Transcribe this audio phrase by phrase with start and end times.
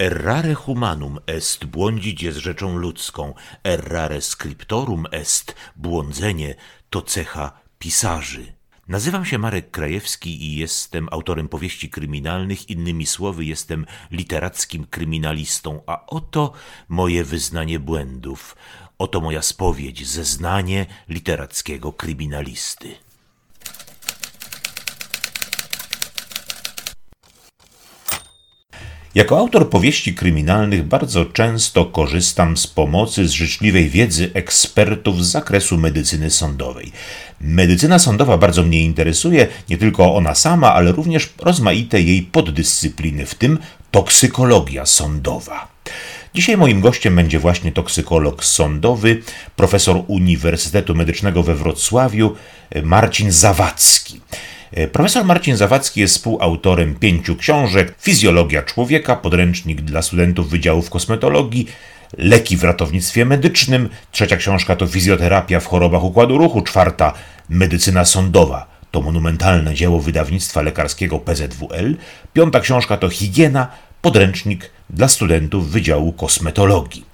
[0.00, 3.34] Errare humanum est, błądzić jest rzeczą ludzką,
[3.64, 6.54] errare scriptorum est, błądzenie
[6.90, 8.52] to cecha pisarzy.
[8.88, 16.06] Nazywam się Marek Krajewski i jestem autorem powieści kryminalnych, innymi słowy jestem literackim kryminalistą, a
[16.06, 16.52] oto
[16.88, 18.56] moje wyznanie błędów,
[18.98, 23.07] oto moja spowiedź, zeznanie literackiego kryminalisty.
[29.18, 35.78] Jako autor powieści kryminalnych bardzo często korzystam z pomocy z życzliwej wiedzy ekspertów z zakresu
[35.78, 36.92] medycyny sądowej.
[37.40, 43.34] Medycyna sądowa bardzo mnie interesuje, nie tylko ona sama, ale również rozmaite jej poddyscypliny, w
[43.34, 43.58] tym
[43.90, 45.68] toksykologia sądowa.
[46.34, 49.22] Dzisiaj moim gościem będzie właśnie toksykolog sądowy,
[49.56, 52.34] profesor Uniwersytetu Medycznego we Wrocławiu,
[52.82, 54.20] Marcin Zawadzki.
[54.72, 61.66] E, profesor Marcin Zawadzki jest współautorem pięciu książek: Fizjologia człowieka, podręcznik dla studentów Wydziałów Kosmetologii,
[62.18, 63.88] Leki w ratownictwie medycznym.
[64.12, 66.62] Trzecia książka to Fizjoterapia w chorobach układu ruchu.
[66.62, 67.12] Czwarta
[67.48, 68.66] Medycyna sądowa.
[68.90, 71.96] To monumentalne dzieło wydawnictwa lekarskiego PZWL.
[72.32, 73.68] Piąta książka to Higiena,
[74.02, 77.07] podręcznik dla studentów Wydziału Kosmetologii.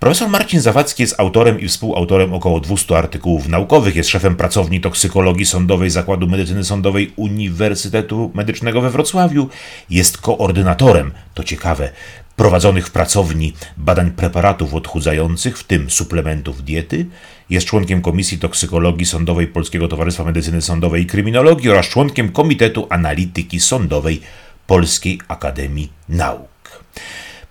[0.00, 5.46] Profesor Marcin Zawadzki jest autorem i współautorem około 200 artykułów naukowych, jest szefem pracowni toksykologii
[5.46, 9.48] sądowej Zakładu Medycyny Sądowej Uniwersytetu Medycznego we Wrocławiu,
[9.90, 11.90] jest koordynatorem, to ciekawe,
[12.36, 17.06] prowadzonych w pracowni badań preparatów odchudzających, w tym suplementów diety,
[17.50, 23.60] jest członkiem Komisji Toksykologii Sądowej Polskiego Towarzystwa Medycyny Sądowej i Kryminologii oraz członkiem Komitetu Analityki
[23.60, 24.20] Sądowej
[24.66, 26.50] Polskiej Akademii Nauk.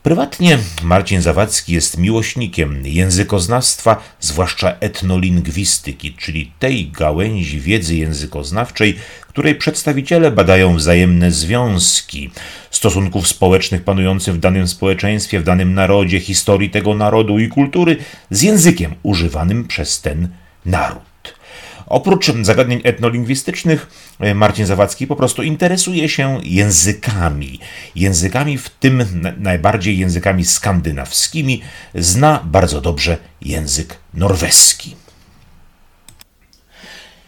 [0.09, 10.31] Prywatnie Marcin Zawadzki jest miłośnikiem językoznawstwa, zwłaszcza etnolingwistyki, czyli tej gałęzi wiedzy językoznawczej, której przedstawiciele
[10.31, 12.31] badają wzajemne związki
[12.71, 17.97] stosunków społecznych panujących w danym społeczeństwie, w danym narodzie, historii tego narodu i kultury
[18.29, 20.29] z językiem używanym przez ten
[20.65, 21.08] naród.
[21.89, 23.87] Oprócz zagadnień etnolingwistycznych,
[24.19, 27.59] e, Marcin Zawadzki po prostu interesuje się językami.
[27.95, 29.03] Językami, w tym
[29.37, 31.61] najbardziej językami skandynawskimi.
[31.95, 34.95] Zna bardzo dobrze język norweski.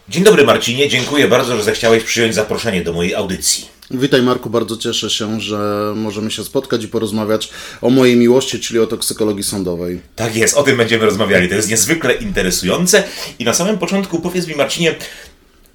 [0.08, 3.71] Dzień dobry Marcinie, dziękuję bardzo, że zechciałeś przyjąć zaproszenie do mojej audycji.
[3.94, 8.80] Witaj Marku, bardzo cieszę się, że możemy się spotkać i porozmawiać o mojej miłości, czyli
[8.80, 10.00] o toksykologii sądowej.
[10.16, 11.48] Tak jest, o tym będziemy rozmawiali.
[11.48, 13.04] To jest niezwykle interesujące.
[13.38, 14.94] I na samym początku powiedz mi Marcinie,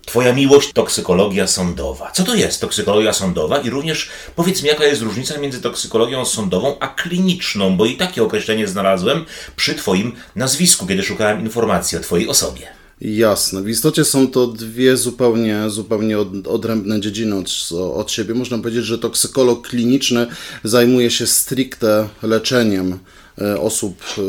[0.05, 2.11] Twoja miłość toksykologia sądowa.
[2.11, 3.57] Co to jest toksykologia sądowa?
[3.57, 8.23] I również powiedz mi, jaka jest różnica między toksykologią sądową a kliniczną, bo i takie
[8.23, 9.25] określenie znalazłem
[9.55, 12.67] przy Twoim nazwisku, kiedy szukałem informacji o Twojej osobie.
[13.01, 13.63] Jasne.
[13.63, 17.49] W istocie są to dwie zupełnie, zupełnie od, odrębne dziedziny od,
[17.93, 18.33] od siebie.
[18.33, 20.27] Można powiedzieć, że toksykolog kliniczny
[20.63, 22.99] zajmuje się stricte leczeniem
[23.41, 24.21] e, osób, e,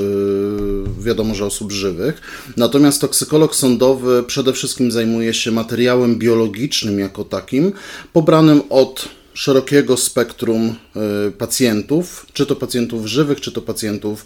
[1.02, 2.20] wiadomo, że osób żywych.
[2.56, 7.72] Natomiast toksykolog sądowy przede wszystkim zajmuje się materiałem biologicznym jako takim,
[8.12, 14.24] pobranym od szerokiego spektrum e, pacjentów, czy to pacjentów żywych, czy to pacjentów,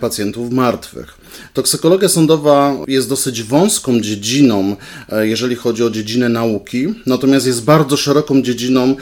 [0.00, 1.21] pacjentów martwych.
[1.54, 4.76] Toksykologia sądowa jest dosyć wąską dziedziną,
[5.08, 8.96] e, jeżeli chodzi o dziedzinę nauki, natomiast jest bardzo szeroką dziedziną,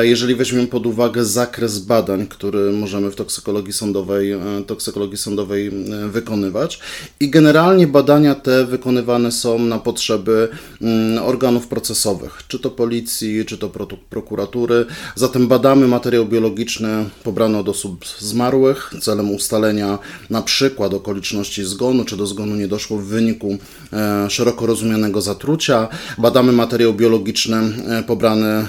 [0.00, 4.34] jeżeli weźmiemy pod uwagę zakres badań, który możemy w toksykologii sądowej,
[4.66, 5.70] toksykologii sądowej
[6.08, 6.80] wykonywać.
[7.20, 10.48] I generalnie badania te wykonywane są na potrzeby
[10.82, 13.70] mm, organów procesowych, czy to policji, czy to
[14.10, 19.98] prokuratury, Zatem badamy materiał biologiczny pobrany od osób zmarłych celem ustalenia
[20.30, 23.58] na przykład okoliczności zgonu, czy do zgonu nie doszło w wyniku
[23.92, 25.88] e, szeroko rozumianego zatrucia.
[26.18, 28.66] Badamy materiał biologiczny e, pobrany e,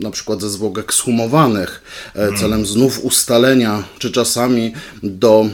[0.00, 1.82] na przykład ze zwłok ekshumowanych
[2.14, 2.36] hmm.
[2.36, 5.46] celem znów ustalenia, czy czasami do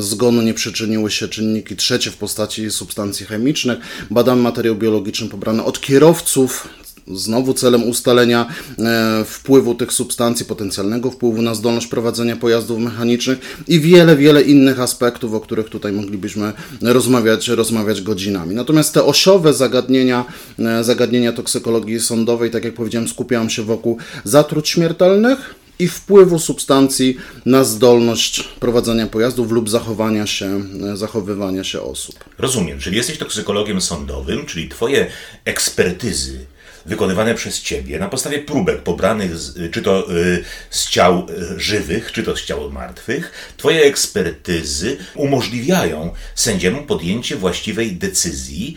[0.00, 3.78] zgonu nie przyczyniły się czynniki trzecie w postaci substancji chemicznych.
[4.10, 6.68] Badamy materiał biologiczny pobrany od kierowców
[7.06, 8.46] znowu celem ustalenia
[8.78, 14.80] e, wpływu tych substancji, potencjalnego wpływu na zdolność prowadzenia pojazdów mechanicznych i wiele, wiele innych
[14.80, 16.52] aspektów, o których tutaj moglibyśmy
[16.82, 18.54] rozmawiać, rozmawiać godzinami.
[18.54, 20.24] Natomiast te osiowe zagadnienia,
[20.58, 27.16] e, zagadnienia toksykologii sądowej, tak jak powiedziałem, skupiałam się wokół zatruć śmiertelnych, i wpływu substancji
[27.46, 30.62] na zdolność prowadzenia pojazdów lub zachowania się,
[30.92, 32.24] e, zachowywania się osób.
[32.38, 35.06] Rozumiem, czyli jesteś toksykologiem sądowym, czyli Twoje
[35.44, 36.46] ekspertyzy
[36.86, 42.12] wykonywane przez ciebie na podstawie próbek pobranych, z, czy to y, z ciał y, żywych,
[42.12, 48.76] czy to z ciał martwych, twoje ekspertyzy umożliwiają sędziemu podjęcie właściwej decyzji.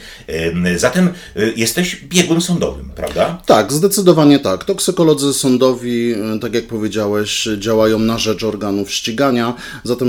[0.74, 3.42] Y, zatem y, jesteś biegłym sądowym, prawda?
[3.46, 4.64] Tak, zdecydowanie tak.
[4.64, 10.08] Toksykolodzy sądowi, y, tak jak powiedziałeś, działają na rzecz organów ścigania, zatem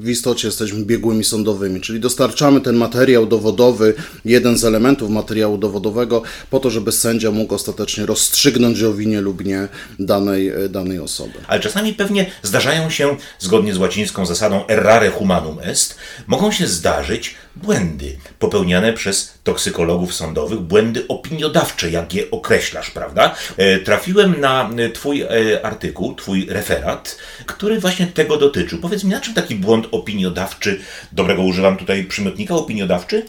[0.00, 3.94] w istocie jesteśmy biegłymi sądowymi, czyli dostarczamy ten materiał dowodowy,
[4.24, 9.44] jeden z elementów materiału dowodowego, po to, żeby sędzia mógł ostatecznie rozstrzygnąć o winie lub
[9.44, 11.32] nie danej, danej osoby.
[11.46, 15.96] Ale czasami pewnie zdarzają się, zgodnie z łacińską zasadą errare humanum est,
[16.26, 23.34] mogą się zdarzyć błędy popełniane przez toksykologów sądowych, błędy opiniodawcze, jak je określasz, prawda?
[23.56, 25.28] E, trafiłem na e, Twój e,
[25.62, 28.78] artykuł, Twój referat, który właśnie tego dotyczył.
[28.78, 30.80] Powiedz mi, na czym taki błąd opiniodawczy,
[31.12, 33.22] dobrego używam tutaj przymiotnika opiniodawczy?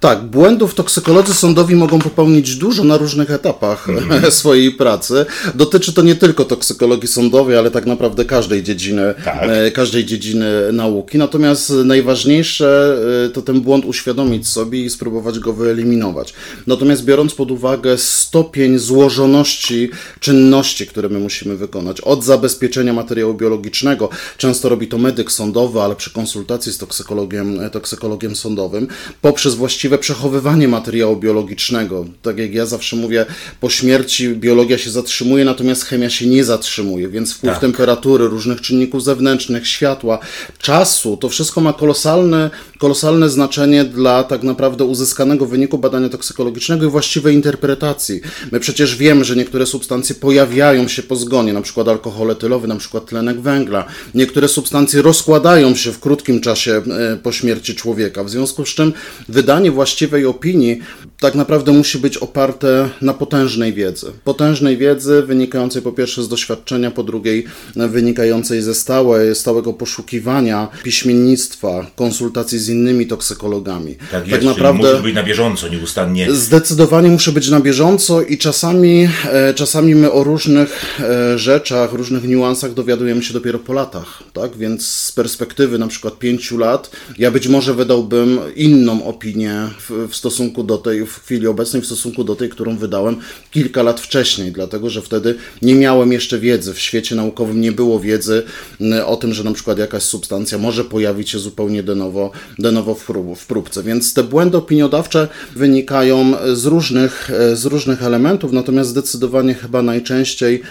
[0.00, 4.30] Tak, błędów toksykolodzy sądowi mogą popełnić dużo na różnych etapach mm.
[4.32, 5.26] swojej pracy.
[5.54, 9.48] Dotyczy to nie tylko toksykologii sądowej, ale tak naprawdę każdej dziedziny, tak.
[9.74, 11.18] każdej dziedziny nauki.
[11.18, 12.98] Natomiast najważniejsze
[13.34, 16.34] to ten błąd uświadomić sobie i spróbować go wyeliminować.
[16.66, 19.90] Natomiast biorąc pod uwagę stopień złożoności
[20.20, 25.96] czynności, które my musimy wykonać, od zabezpieczenia materiału biologicznego, często robi to medyk sądowy, ale
[25.96, 28.88] przy konsultacji z toksykologiem, toksykologiem sądowym,
[29.20, 32.04] poprzez właściwe przechowywanie materiału biologicznego.
[32.22, 33.26] Tak jak ja zawsze mówię,
[33.60, 37.60] po śmierci biologia się zatrzymuje, natomiast chemia się nie zatrzymuje, więc wpływ tak.
[37.60, 40.18] temperatury, różnych czynników zewnętrznych, światła,
[40.58, 46.88] czasu, to wszystko ma kolosalne, kolosalne znaczenie dla tak naprawdę uzyskanego wyniku badania toksykologicznego i
[46.88, 48.20] właściwej interpretacji.
[48.52, 52.76] My przecież wiemy, że niektóre substancje pojawiają się po zgonie, na przykład alkohol etylowy, na
[52.76, 53.84] przykład tlenek węgla.
[54.14, 58.24] Niektóre substancje rozkładają się w krótkim czasie e, po śmierci człowieka.
[58.24, 58.92] W związku z czym
[59.28, 60.78] wydanie właściwej opinii
[61.20, 64.06] tak naprawdę musi być oparte na potężnej wiedzy.
[64.24, 67.44] Potężnej wiedzy wynikającej po pierwsze z doświadczenia, po drugiej
[67.76, 73.06] wynikającej ze stałe, stałego poszukiwania piśmiennictwa, konsultacji z innymi
[73.46, 73.94] toksykologami.
[73.94, 76.34] Tak, tak jest, naprawdę musi być na bieżąco, nieustannie.
[76.34, 82.24] Zdecydowanie muszę być na bieżąco i czasami, e, czasami my o różnych e, rzeczach, różnych
[82.24, 84.56] niuansach dowiadujemy się dopiero po latach, tak?
[84.56, 90.16] Więc z perspektywy na przykład pięciu lat, ja być może wydałbym inną opinię w, w
[90.16, 93.16] stosunku do tej, w chwili obecnej w stosunku do tej, którą wydałem
[93.50, 96.74] kilka lat wcześniej, dlatego że wtedy nie miałem jeszcze wiedzy.
[96.74, 98.42] W świecie naukowym nie było wiedzy
[99.06, 102.94] o tym, że na przykład jakaś substancja może pojawić się zupełnie de novo, de novo
[102.94, 103.82] w, prób, w próbce.
[103.82, 110.62] Więc te błędy opiniodawcze wynikają z różnych, z różnych elementów, natomiast zdecydowanie chyba najczęściej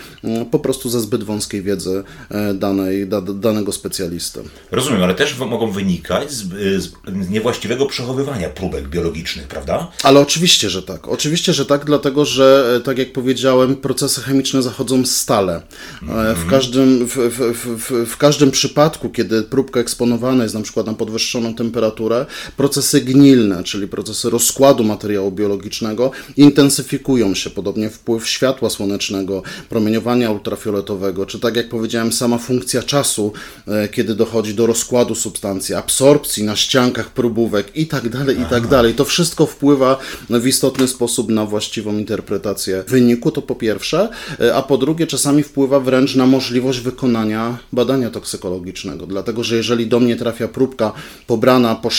[0.52, 4.40] po prostu ze zbyt wąskiej wiedzy e, danej, da, danego specjalisty.
[4.72, 6.44] Rozumiem, ale też mogą wynikać z,
[6.82, 9.92] z niewłaściwego przechowywania próbek biologicznych, prawda?
[10.04, 11.08] Ale oczywiście, że tak.
[11.08, 15.62] Oczywiście, że tak, dlatego że, e, tak jak powiedziałem, procesy chemiczne zachodzą stale.
[16.02, 16.36] Mm.
[16.36, 21.56] W, każdym, w, w, w, każdym przypadku, kiedy próbka eksponowana jest na przykład na podwyższoną
[21.56, 22.26] temperaturę,
[22.58, 27.50] procesy gnilne, czyli procesy rozkładu materiału biologicznego, intensyfikują się.
[27.50, 33.34] Podobnie wpływ światła słonecznego, promieniowania ultrafioletowego, czy tak jak powiedziałem, sama funkcja czasu,
[33.68, 38.68] e, kiedy dochodzi do rozkładu substancji, absorpcji na ściankach próbówek i tak dalej, i tak
[38.68, 38.94] dalej.
[38.94, 39.98] To wszystko wpływa
[40.30, 44.10] w istotny sposób na właściwą interpretację wyniku, to po pierwsze,
[44.40, 49.88] e, a po drugie czasami wpływa wręcz na możliwość wykonania badania toksykologicznego, dlatego że jeżeli
[49.88, 50.94] do mnie trafia próbka
[51.28, 51.90] pobrana po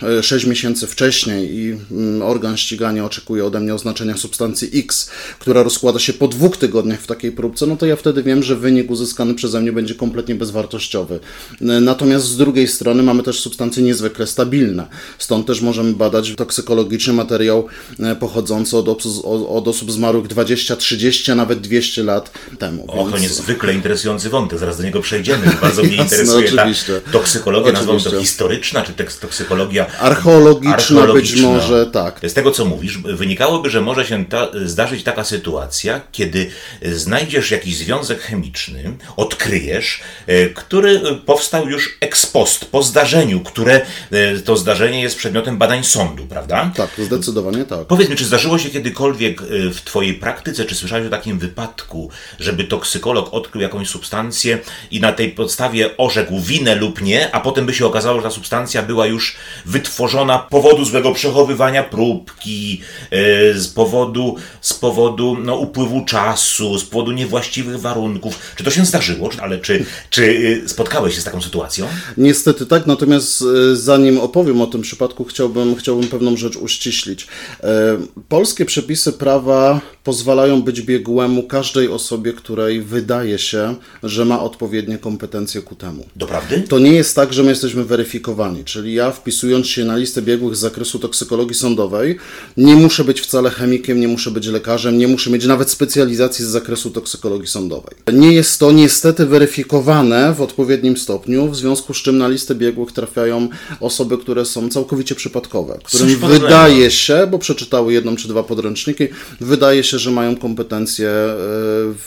[0.00, 5.10] 6, 6 e, miesięcy wcześniej i mm, organ ścigania oczekuje ode mnie oznaczenia substancji X,
[5.38, 8.56] która rozkłada się po dwóch tygodniach w takiej próbce, no to ja wtedy wiem, że
[8.56, 11.20] wynik uzyskany przeze mnie będzie kompletnie bezwartościowy.
[11.60, 14.86] E, natomiast z drugiej strony mamy też substancje niezwykle stabilne,
[15.18, 17.66] stąd też możemy badać toksykologiczny materiał
[18.00, 22.84] e, pochodzący od, osób, od osób zmarłych 20, 30, a nawet 200 lat temu.
[22.88, 23.10] O, więc...
[23.10, 25.56] to niezwykle interesujący wątek, zaraz do niego przejdziemy.
[25.62, 26.64] Bardzo mnie interesuje ta
[27.12, 32.20] toksykologia, nazywam to historyczna, czy toksykologia archeologiczna, archeologiczna, być może, tak.
[32.22, 36.50] Z tego, co mówisz, wynikałoby, że może się ta, zdarzyć taka sytuacja, kiedy
[36.82, 44.38] znajdziesz jakiś związek chemiczny, odkryjesz, e, który powstał już ex post, po zdarzeniu, które e,
[44.38, 46.72] to zdarzenie jest przedmiotem badań sądu, prawda?
[46.76, 47.86] Tak, zdecydowanie tak.
[47.86, 52.10] Powiedz mi, czy zdarzyło się kiedykolwiek e, w Twojej praktyce, czy słyszałeś o takim wypadku,
[52.38, 54.58] żeby toksykolog odkrył jakąś substancję
[54.90, 58.30] i na tej podstawie orzekł winę lub nie, a potem by się okazało, że ta
[58.30, 59.36] substancja była już
[59.66, 67.12] wytworzona powodu złego przechowywania próbki, e, z powodu, z powodu no, upływu czasu, z powodu
[67.12, 68.38] niewłaściwych warunków.
[68.56, 69.28] Czy to się zdarzyło?
[69.28, 71.86] Czy- Ale czy, czy e, spotkałeś się z taką sytuacją?
[72.16, 77.26] Niestety tak, natomiast e, zanim opowiem o tym przypadku, chciałbym, chciałbym pewną rzecz uściślić.
[77.62, 77.98] E,
[78.28, 85.62] Polskie przepisy prawa pozwalają być biegłemu każdej osobie, której wydaje się, że ma odpowiednie kompetencje
[85.62, 86.06] ku temu.
[86.16, 86.60] Doprawdy?
[86.68, 89.10] To nie jest tak, że my jesteśmy weryfikowani, czyli ja
[89.50, 92.16] wpisując się na listę biegłych z zakresu toksykologii sądowej,
[92.56, 96.48] nie muszę być wcale chemikiem, nie muszę być lekarzem, nie muszę mieć nawet specjalizacji z
[96.48, 97.94] zakresu toksykologii sądowej.
[98.12, 102.92] Nie jest to niestety weryfikowane w odpowiednim stopniu, w związku z czym na listę biegłych
[102.92, 103.48] trafiają
[103.80, 109.04] osoby, które są całkowicie przypadkowe, którym wydaje się, bo przeczytały jedną czy dwa podręczniki,
[109.40, 111.36] wydaje się, że mają kompetencje e,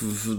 [0.02, 0.38] w,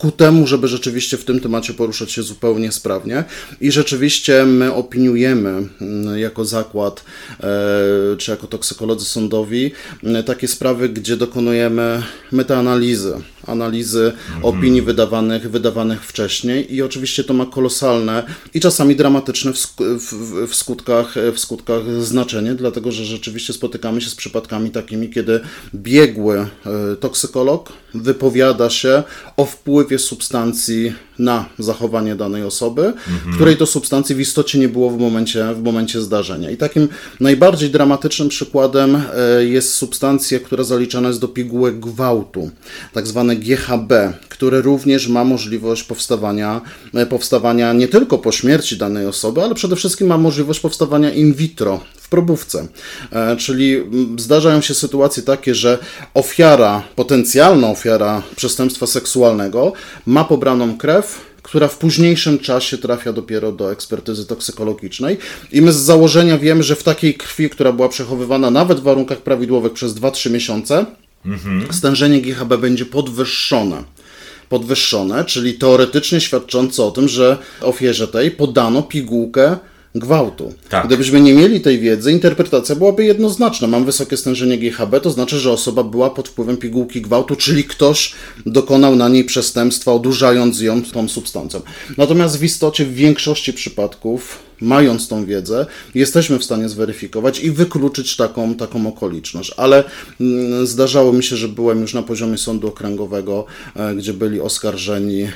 [0.00, 3.24] ku temu, żeby rzeczywiście w tym temacie poruszać się zupełnie sprawnie.
[3.60, 7.04] I rzeczywiście my opiniujemy mm, jako zakład,
[7.40, 9.72] e, czy jako toksykolodzy sądowi,
[10.04, 12.02] m, takie sprawy, gdzie dokonujemy
[12.32, 13.14] metaanalizy,
[13.50, 18.22] analizy opinii wydawanych, wydawanych wcześniej i oczywiście to ma kolosalne
[18.54, 23.52] i czasami dramatyczne w, sk- w, w, w, skutkach, w skutkach znaczenie, dlatego że rzeczywiście
[23.52, 25.40] spotykamy się z przypadkami takimi, kiedy
[25.74, 29.02] biegły e, toksykolog wypowiada się
[29.36, 32.92] o wpływie substancji na zachowanie danej osoby,
[33.34, 36.50] której to substancji w istocie nie było w momencie, w momencie zdarzenia.
[36.50, 36.88] I takim
[37.20, 42.50] najbardziej dramatycznym przykładem e, jest substancja, która zaliczana jest do pigułek gwałtu,
[42.92, 43.92] tak zwane GHB,
[44.28, 46.60] które również ma możliwość powstawania,
[46.94, 51.34] e, powstawania nie tylko po śmierci danej osoby, ale przede wszystkim ma możliwość powstawania in
[51.34, 52.66] vitro w probówce.
[53.12, 55.78] E, Czyli mm, zdarzają się sytuacje takie, że
[56.14, 59.72] ofiara, potencjalna ofiara przestępstwa seksualnego
[60.06, 65.18] ma pobraną krew, która w późniejszym czasie trafia dopiero do ekspertyzy toksykologicznej.
[65.52, 69.18] I my z założenia wiemy, że w takiej krwi, która była przechowywana nawet w warunkach
[69.18, 70.86] prawidłowych przez 2-3 miesiące,
[71.70, 73.84] stężenie GHB będzie podwyższone.
[74.48, 79.56] Podwyższone, czyli teoretycznie świadczące o tym, że ofierze tej podano pigułkę
[79.94, 80.54] gwałtu.
[80.68, 80.86] Tak.
[80.86, 83.68] Gdybyśmy nie mieli tej wiedzy, interpretacja byłaby jednoznaczna.
[83.68, 88.14] Mam wysokie stężenie GHB, to znaczy, że osoba była pod wpływem pigułki gwałtu, czyli ktoś
[88.46, 91.60] dokonał na niej przestępstwa, odurzając ją tą substancją.
[91.96, 98.16] Natomiast w istocie w większości przypadków mając tą wiedzę, jesteśmy w stanie zweryfikować i wykluczyć
[98.16, 99.54] taką, taką okoliczność.
[99.56, 99.84] Ale
[100.20, 103.44] mm, zdarzało mi się, że byłem już na poziomie sądu okręgowego,
[103.76, 105.28] e, gdzie byli oskarżeni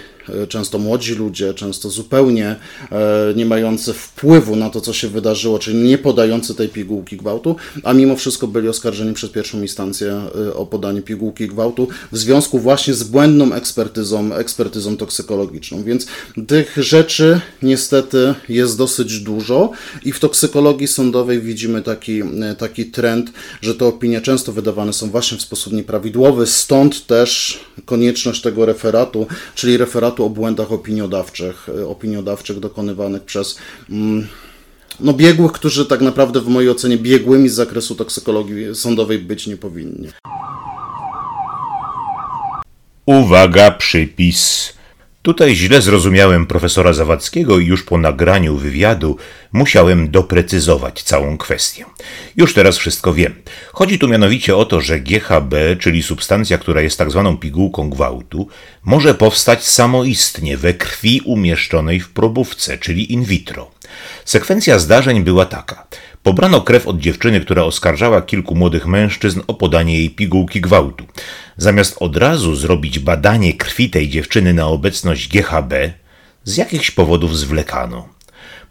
[0.48, 2.56] często młodzi ludzie, często zupełnie
[2.92, 7.56] e, nie mający wpływu na to, co się wydarzyło, czyli nie podający tej pigułki gwałtu,
[7.82, 12.58] a mimo wszystko byli oskarżeni przez pierwszą instancję e, o podanie pigułki gwałtu w związku
[12.58, 15.82] właśnie z błędną ekspertyzą, ekspertyzą toksykologiczną.
[15.82, 16.06] Więc
[16.46, 19.70] tych rzeczy niestety jest dosyć dużo
[20.04, 25.10] i w toksykologii sądowej widzimy taki, e, taki trend, że te opinie często wydawane są
[25.10, 31.86] właśnie w sposób nieprawidłowy, stąd też konieczność tego referatu, czyli referatu o błędach opiniodawczych, e,
[31.86, 33.58] opiniodawczych dokonywanych przez
[33.90, 34.26] mm,
[35.00, 39.56] no, biegłych, którzy tak naprawdę w mojej ocenie biegłymi z zakresu toksykologii sądowej być nie
[39.56, 40.08] powinni.
[43.06, 44.72] Uwaga, przypis.
[45.24, 49.16] Tutaj źle zrozumiałem profesora Zawadzkiego i już po nagraniu wywiadu
[49.52, 51.84] musiałem doprecyzować całą kwestię.
[52.36, 53.34] Już teraz wszystko wiem.
[53.72, 58.48] Chodzi tu mianowicie o to, że GHB, czyli substancja, która jest tak zwaną pigułką gwałtu,
[58.84, 63.70] może powstać samoistnie we krwi umieszczonej w probówce, czyli in vitro.
[64.24, 65.86] Sekwencja zdarzeń była taka.
[66.24, 71.04] Pobrano krew od dziewczyny, która oskarżała kilku młodych mężczyzn o podanie jej pigułki gwałtu.
[71.56, 75.72] Zamiast od razu zrobić badanie krwi tej dziewczyny na obecność GHB,
[76.44, 78.08] z jakichś powodów zwlekano.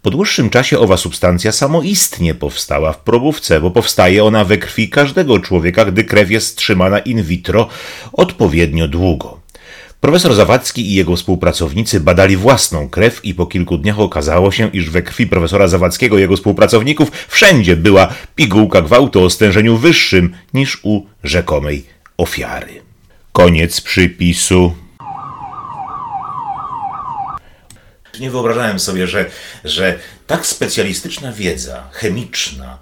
[0.01, 5.39] Po dłuższym czasie owa substancja samoistnie powstała w probówce, bo powstaje ona we krwi każdego
[5.39, 7.67] człowieka, gdy krew jest trzymana in vitro
[8.13, 9.43] odpowiednio długo.
[10.03, 14.89] Profesor Zawadzki i jego współpracownicy badali własną krew i po kilku dniach okazało się, iż
[14.89, 20.79] we krwi profesora Zawadzkiego i jego współpracowników wszędzie była pigułka gwałtu o stężeniu wyższym niż
[20.83, 21.86] u rzekomej
[22.17, 22.81] ofiary.
[23.33, 24.75] Koniec przypisu.
[28.19, 29.25] Nie wyobrażałem sobie, że,
[29.63, 32.77] że tak specjalistyczna wiedza chemiczna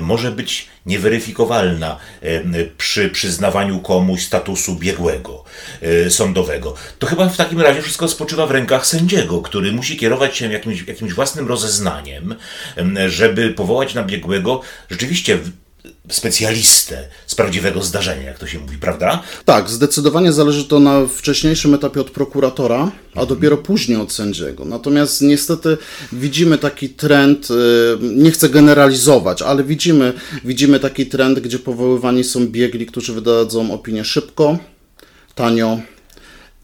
[0.00, 2.40] może być nieweryfikowalna e,
[2.78, 5.44] przy przyznawaniu komuś statusu biegłego
[5.82, 6.74] e, sądowego.
[6.98, 10.86] To chyba w takim razie wszystko spoczywa w rękach sędziego, który musi kierować się jakimś,
[10.86, 12.34] jakimś własnym rozeznaniem,
[12.76, 15.38] em, żeby powołać na biegłego rzeczywiście
[16.10, 19.22] specjalistę z prawdziwego zdarzenia, jak to się mówi, prawda?
[19.44, 24.64] Tak, zdecydowanie zależy to na wcześniejszym etapie od prokuratora, a dopiero później od sędziego.
[24.64, 25.76] Natomiast niestety
[26.12, 27.54] widzimy taki trend, y,
[28.00, 30.12] nie chcę generalizować, ale widzimy,
[30.44, 34.58] widzimy taki trend, gdzie powoływani są biegli, którzy wydadzą opinię szybko,
[35.34, 35.78] tanio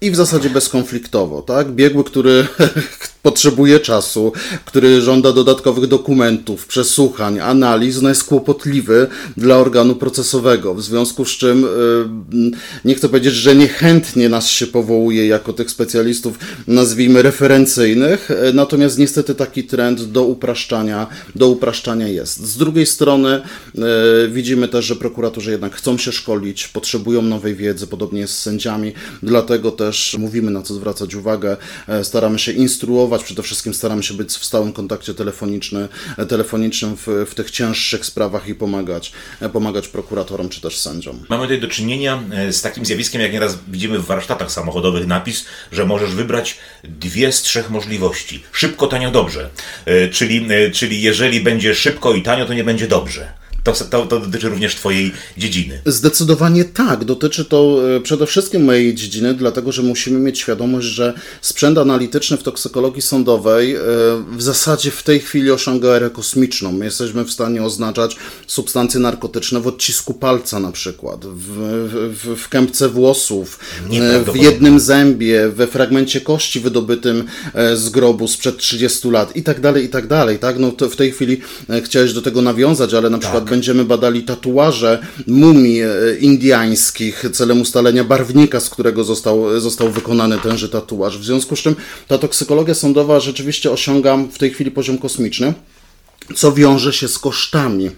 [0.02, 1.70] i w zasadzie bezkonfliktowo, tak?
[1.70, 2.46] Biegły, który
[3.22, 4.32] potrzebuje czasu,
[4.64, 9.06] który żąda dodatkowych dokumentów, przesłuchań, analiz, no jest kłopotliwy
[9.36, 10.74] dla organu procesowego.
[10.74, 11.62] W związku z czym
[12.32, 12.50] yy,
[12.84, 18.98] nie chcę powiedzieć, że niechętnie nas się powołuje jako tych specjalistów, nazwijmy referencyjnych, yy, natomiast
[18.98, 22.46] niestety taki trend do upraszczania, do upraszczania jest.
[22.46, 23.40] Z drugiej strony
[23.74, 23.84] yy,
[24.30, 28.92] widzimy też, że prokuratorzy jednak chcą się szkolić, potrzebują nowej wiedzy, podobnie jest z sędziami,
[29.22, 31.56] dlatego też mówimy na co zwracać uwagę,
[32.02, 35.88] staramy się instruować Przede wszystkim staramy się być w stałym kontakcie telefonicznym,
[36.28, 39.12] telefonicznym w, w tych cięższych sprawach i pomagać,
[39.52, 41.26] pomagać prokuratorom czy też sędziom.
[41.28, 45.44] Mamy tutaj do czynienia e, z takim zjawiskiem, jak nieraz widzimy w warsztatach samochodowych napis,
[45.72, 48.42] że możesz wybrać dwie z trzech możliwości.
[48.52, 49.50] Szybko, tanio, dobrze.
[49.84, 53.41] E, czyli, e, czyli jeżeli będzie szybko i tanio, to nie będzie dobrze.
[53.64, 55.80] To, to, to, dotyczy również Twojej dziedziny.
[55.86, 57.04] Zdecydowanie tak.
[57.04, 62.36] Dotyczy to e, przede wszystkim mojej dziedziny, dlatego że musimy mieć świadomość, że sprzęt analityczny
[62.36, 63.78] w toksykologii sądowej e,
[64.36, 66.72] w zasadzie w tej chwili osiąga erę kosmiczną.
[66.72, 68.16] My jesteśmy w stanie oznaczać
[68.46, 71.48] substancje narkotyczne w odcisku palca na przykład, w,
[72.14, 73.58] w, w kępce włosów,
[73.90, 77.24] e, w jednym zębie, we fragmencie kości wydobytym
[77.74, 80.38] z grobu sprzed 30 lat i tak dalej, i tak dalej.
[80.38, 80.58] Tak?
[80.58, 81.40] No to w tej chwili
[81.84, 83.20] chciałeś do tego nawiązać, ale na tak.
[83.20, 85.88] przykład będziemy badali tatuaże mumii e,
[86.20, 91.18] indiańskich celem ustalenia barwnika, z którego został, został wykonany tenże tatuaż.
[91.18, 91.76] W związku z czym
[92.08, 95.54] ta toksykologia sądowa rzeczywiście osiąga w tej chwili poziom kosmiczny,
[96.36, 97.90] co wiąże się z kosztami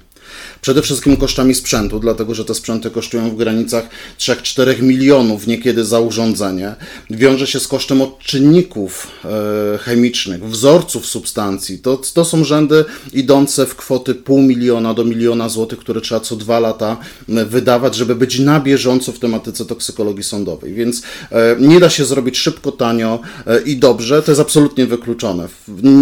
[0.65, 6.01] Przede wszystkim kosztami sprzętu, dlatego że te sprzęty kosztują w granicach 3-4 milionów niekiedy za
[6.01, 6.75] urządzenie.
[7.11, 11.79] Wiąże się z kosztem odczynników e, chemicznych, wzorców substancji.
[11.79, 16.37] To, to są rzędy idące w kwoty pół miliona do miliona złotych, które trzeba co
[16.37, 16.97] dwa lata
[17.29, 20.75] wydawać, żeby być na bieżąco w tematyce toksykologii sądowej.
[20.75, 24.23] Więc e, nie da się zrobić szybko, tanio e, i dobrze.
[24.23, 25.49] To jest absolutnie wykluczone.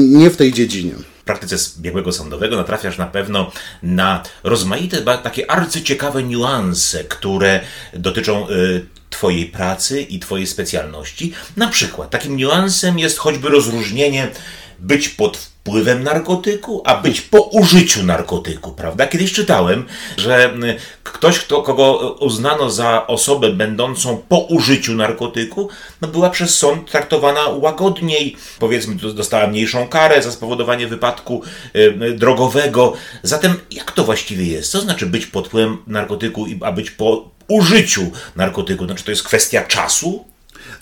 [0.01, 3.53] Nie w tej dziedzinie praktyce biegłego sądowego natrafiasz na pewno
[3.83, 7.61] na rozmaite, takie arcyciekawe niuanse, które
[7.95, 11.33] dotyczą y, Twojej pracy i Twojej specjalności.
[11.57, 14.31] Na przykład takim niuansem jest choćby rozróżnienie
[14.79, 19.07] być pod wpływem narkotyku, a być po użyciu narkotyku, prawda?
[19.07, 19.85] Kiedyś czytałem,
[20.17, 25.69] że y, ktoś, kto, kogo uznano za osobę będącą po użyciu narkotyku,
[26.01, 31.43] no była przez sąd traktowana łagodniej, powiedzmy, dostała mniejszą karę za spowodowanie wypadku
[31.77, 32.93] y, y, drogowego.
[33.23, 34.73] Zatem jak to właściwie jest?
[34.73, 38.87] Co znaczy być pod wpływem narkotyku, a być po użyciu narkotyku?
[38.87, 40.32] Znaczy to jest kwestia czasu?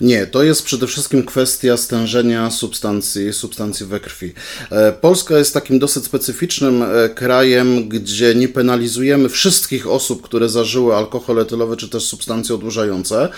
[0.01, 4.33] Nie, to jest przede wszystkim kwestia stężenia substancji, substancji we krwi.
[4.71, 10.95] E, Polska jest takim dosyć specyficznym e, krajem, gdzie nie penalizujemy wszystkich osób, które zażyły
[10.95, 13.29] alkohol etylowy czy też substancje odłużające, e,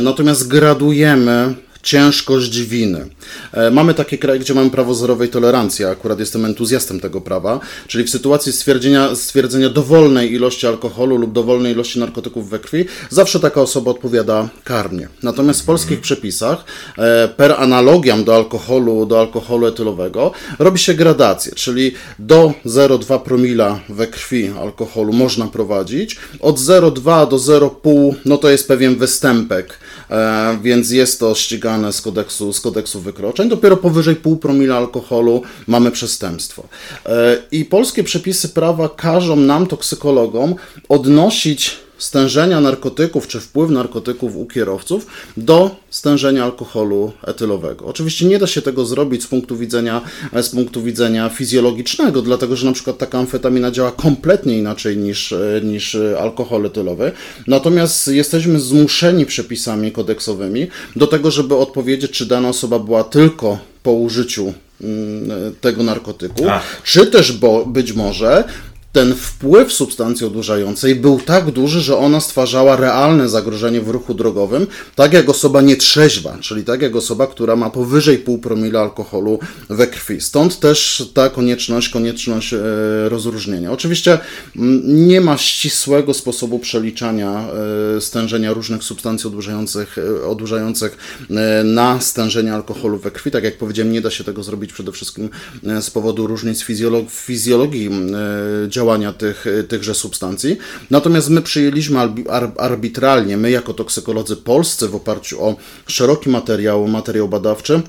[0.00, 3.06] natomiast gradujemy ciężkość winy.
[3.52, 8.04] E, mamy takie kraje, gdzie mamy prawo zerowej tolerancji, akurat jestem entuzjastem tego prawa, czyli
[8.04, 13.60] w sytuacji stwierdzenia, stwierdzenia dowolnej ilości alkoholu lub dowolnej ilości narkotyków we krwi, zawsze taka
[13.60, 15.08] osoba odpowiada karnie.
[15.22, 16.64] Natomiast w polskich przepisach
[16.98, 23.80] e, per analogiam do alkoholu, do alkoholu etylowego robi się gradację, czyli do 0,2 promila
[23.88, 29.78] we krwi alkoholu można prowadzić, od 0,2 do 0,5 no to jest pewien występek,
[30.62, 33.48] więc jest to ścigane z kodeksu, z kodeksu wykroczeń.
[33.48, 36.68] Dopiero powyżej pół promila alkoholu mamy przestępstwo.
[37.06, 40.54] E, I polskie przepisy prawa każą nam, toksykologom,
[40.88, 47.84] odnosić stężenia narkotyków czy wpływ narkotyków u kierowców do stężenia alkoholu etylowego.
[47.84, 50.00] Oczywiście nie da się tego zrobić z punktu widzenia,
[50.42, 55.96] z punktu widzenia fizjologicznego, dlatego że na przykład taka amfetamina działa kompletnie inaczej niż, niż
[56.20, 57.12] alkohol etylowy.
[57.46, 63.92] Natomiast jesteśmy zmuszeni przepisami kodeksowymi do tego, żeby odpowiedzieć, czy dana osoba była tylko po
[63.92, 66.82] użyciu mm, tego narkotyku, Ach.
[66.84, 68.44] czy też bo, być może
[68.94, 74.66] ten wpływ substancji odurzającej był tak duży, że ona stwarzała realne zagrożenie w ruchu drogowym,
[74.94, 79.86] tak jak osoba nietrzeźwa, czyli tak jak osoba, która ma powyżej pół promila alkoholu we
[79.86, 80.20] krwi.
[80.20, 82.58] Stąd też ta konieczność, konieczność e,
[83.08, 83.72] rozróżnienia.
[83.72, 84.18] Oczywiście
[84.84, 87.48] nie ma ścisłego sposobu przeliczania
[87.96, 90.96] e, stężenia różnych substancji odurzających, e, odurzających
[91.64, 93.30] na stężenie alkoholu we krwi.
[93.30, 95.30] Tak jak powiedziałem, nie da się tego zrobić przede wszystkim
[95.80, 96.64] z powodu różnic
[97.12, 97.90] fizjologii
[98.68, 100.56] działania działania tych, tychże substancji.
[100.90, 101.98] Natomiast my przyjęliśmy
[102.58, 107.82] arbitralnie, my jako toksykolodzy polscy w oparciu o szeroki materiał, materiał badawczy,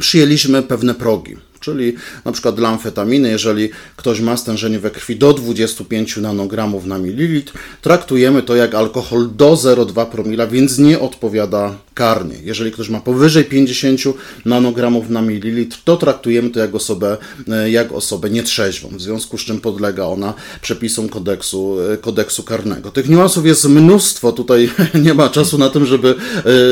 [0.00, 1.36] przyjęliśmy pewne progi.
[1.64, 6.98] Czyli na przykład dla amfetaminy, jeżeli ktoś ma stężenie we krwi do 25 nanogramów na
[6.98, 12.36] mililitr, traktujemy to jak alkohol do 0,2 promila, więc nie odpowiada karnie.
[12.42, 14.00] Jeżeli ktoś ma powyżej 50
[14.44, 17.16] nanogramów na mililitr, to traktujemy to jak osobę,
[17.48, 22.90] e, jak osobę nietrzeźwą, w związku z czym podlega ona przepisom kodeksu, e, kodeksu karnego.
[22.90, 24.70] Tych niuansów jest mnóstwo, tutaj
[25.04, 26.14] nie ma czasu na, tym, żeby,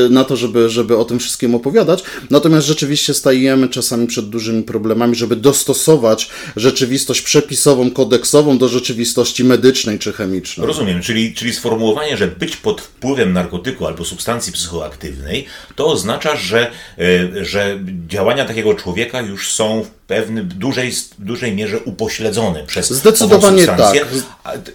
[0.05, 4.63] e, na to, żeby, żeby o tym wszystkim opowiadać, natomiast rzeczywiście stajemy czasami przed dużymi
[4.63, 4.82] problemami,
[5.15, 10.67] żeby dostosować rzeczywistość przepisową, kodeksową do rzeczywistości medycznej czy chemicznej.
[10.67, 16.71] Rozumiem, czyli, czyli sformułowanie, że być pod wpływem narkotyku albo substancji psychoaktywnej to oznacza, że,
[16.97, 23.65] e, że działania takiego człowieka już są w pewnym dużej, dużej mierze upośledzone przez Zdecydowanie
[23.67, 23.95] tak.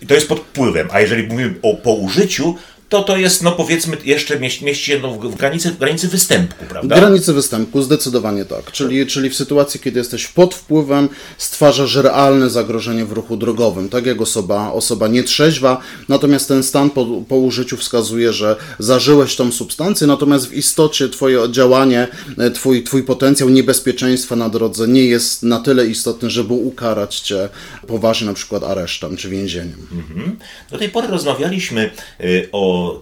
[0.09, 2.57] To jest pod wpływem, a jeżeli mówimy o poużyciu,
[2.89, 6.97] to to jest, no powiedzmy, jeszcze mieści, mieści się w, granicy, w granicy występku, prawda?
[6.97, 8.73] W granicy występku, zdecydowanie tak.
[8.73, 14.07] Czyli, czyli w sytuacji, kiedy jesteś pod wpływem, stwarzasz realne zagrożenie w ruchu drogowym, tak
[14.07, 20.07] jak osoba, osoba nietrzeźwa, natomiast ten stan po, po użyciu wskazuje, że zażyłeś tą substancję,
[20.07, 25.61] natomiast w istocie twoje działanie, e, twój, twój potencjał niebezpieczeństwa na drodze nie jest na
[25.61, 27.49] tyle istotny, żeby ukarać cię
[27.87, 29.87] poważnie na przykład aresztem czy więzieniem.
[29.93, 30.37] Mhm.
[30.71, 32.49] Do tej pory rozmawialiśmy y,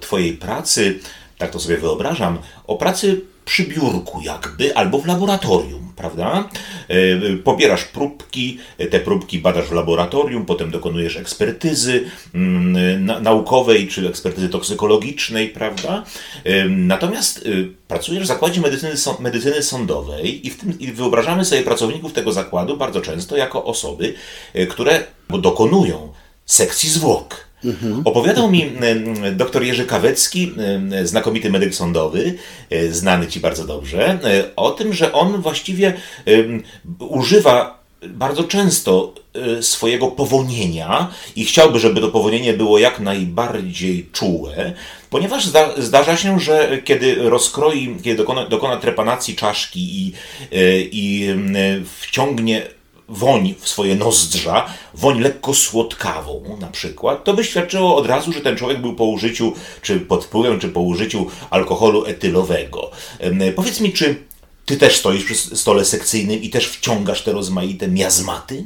[0.01, 0.99] Twojej pracy,
[1.39, 6.49] tak to sobie wyobrażam, o pracy przy biurku jakby, albo w laboratorium, prawda?
[6.89, 8.59] E, pobierasz próbki,
[8.91, 16.05] te próbki badasz w laboratorium, potem dokonujesz ekspertyzy mm, naukowej, czy ekspertyzy toksykologicznej, prawda?
[16.45, 17.51] E, natomiast e,
[17.89, 22.77] pracujesz w zakładzie medycyny, medycyny sądowej i, w tym, i wyobrażamy sobie pracowników tego zakładu
[22.77, 24.15] bardzo często jako osoby,
[24.69, 26.13] które dokonują
[26.47, 27.46] sekcji zwłok
[28.05, 28.73] Opowiadał mi
[29.33, 30.53] dr Jerzy Kawecki,
[31.05, 32.35] znakomity medyk sądowy,
[32.71, 35.93] e, znany Ci bardzo dobrze, e, o tym, że on właściwie
[36.99, 37.77] używa
[38.09, 44.73] bardzo często e, swojego powonienia i chciałby, żeby to powonienie było jak najbardziej czułe,
[45.11, 50.13] ponieważ zda, zdarza się, że kiedy rozkroi, kiedy dokona, dokona trepanacji czaszki i,
[50.93, 51.29] i
[52.01, 52.76] wciągnie
[53.09, 58.41] woń w swoje nozdrza, woń lekko słodkawą na przykład, to by świadczyło od razu, że
[58.41, 62.91] ten człowiek był po użyciu, czy pod wpływem, czy po użyciu alkoholu etylowego.
[63.57, 64.23] Powiedz mi, czy
[64.67, 68.65] ty też stoisz przy stole sekcyjnym i też wciągasz te rozmaite miazmaty?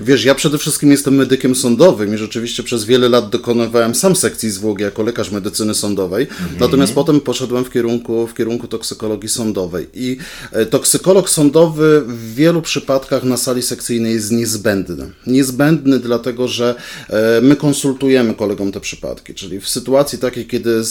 [0.00, 4.50] Wiesz, ja przede wszystkim jestem medykiem sądowym i rzeczywiście przez wiele lat dokonywałem sam sekcji
[4.50, 6.60] zwłoki jako lekarz medycyny sądowej, mhm.
[6.60, 9.86] natomiast potem poszedłem w kierunku, w kierunku toksykologii sądowej.
[9.94, 10.16] I
[10.52, 15.10] e, toksykolog sądowy w wielu przypadkach na sali sekcyjnej jest niezbędny.
[15.26, 16.74] Niezbędny dlatego, że
[17.08, 20.82] e, my konsultujemy kolegom te przypadki, czyli w sytuacji takiej, kiedy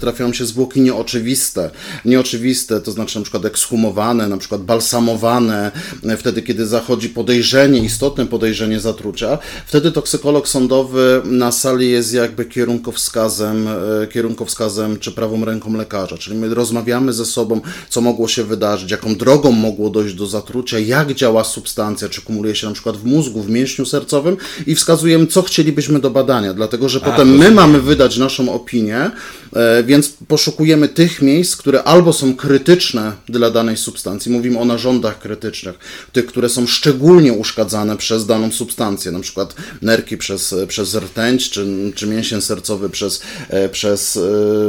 [0.00, 1.70] trafiają się zwłoki nieoczywiste,
[2.04, 5.72] nieoczywiste, to znaczy na przykład ekshumowane, na przykład balsamowane,
[6.04, 12.14] e, wtedy, kiedy zachodzi podejrzenie istotne, istotne podejrzenie zatrucia, wtedy toksykolog sądowy na sali jest
[12.14, 18.28] jakby kierunkowskazem, e, kierunkowskazem czy prawą ręką lekarza, czyli my rozmawiamy ze sobą, co mogło
[18.28, 22.72] się wydarzyć, jaką drogą mogło dojść do zatrucia, jak działa substancja, czy kumuluje się na
[22.72, 27.10] przykład w mózgu, w mięśniu sercowym i wskazujemy, co chcielibyśmy do badania, dlatego że A,
[27.10, 29.10] potem my mamy wydać naszą opinię,
[29.52, 35.18] e, więc poszukujemy tych miejsc, które albo są krytyczne dla danej substancji, mówimy o narządach
[35.18, 35.78] krytycznych,
[36.12, 41.66] tych, które są szczególnie uszkadzane przez daną substancję, na przykład nerki przez, przez rtęć, czy,
[41.94, 44.20] czy mięsień sercowy przez, e, przez e,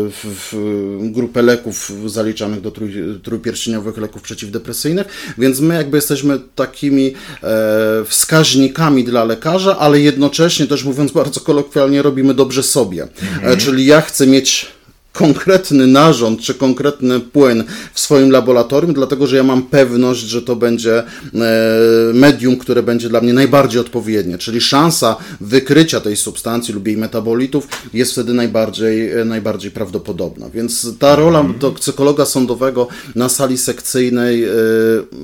[0.10, 7.14] w, w grupę leków zaliczanych do trój, trójpierścieniowych leków przeciwdepresyjnych, więc my jakby jesteśmy takimi
[7.44, 13.04] e, wskaźnikami dla lekarza, ale jednocześnie też mówiąc bardzo kolokwialnie robimy dobrze sobie.
[13.04, 13.60] Mhm.
[13.60, 14.68] czyli ja chcę mieć
[15.14, 20.56] konkretny narząd czy konkretny płyn w swoim laboratorium, dlatego że ja mam pewność, że to
[20.56, 21.04] będzie e,
[22.14, 27.68] medium, które będzie dla mnie najbardziej odpowiednie, czyli szansa wykrycia tej substancji lub jej metabolitów
[27.94, 30.50] jest wtedy najbardziej, e, najbardziej prawdopodobna.
[30.50, 31.46] Więc ta rola
[31.76, 34.50] psychologa sądowego na sali sekcyjnej e,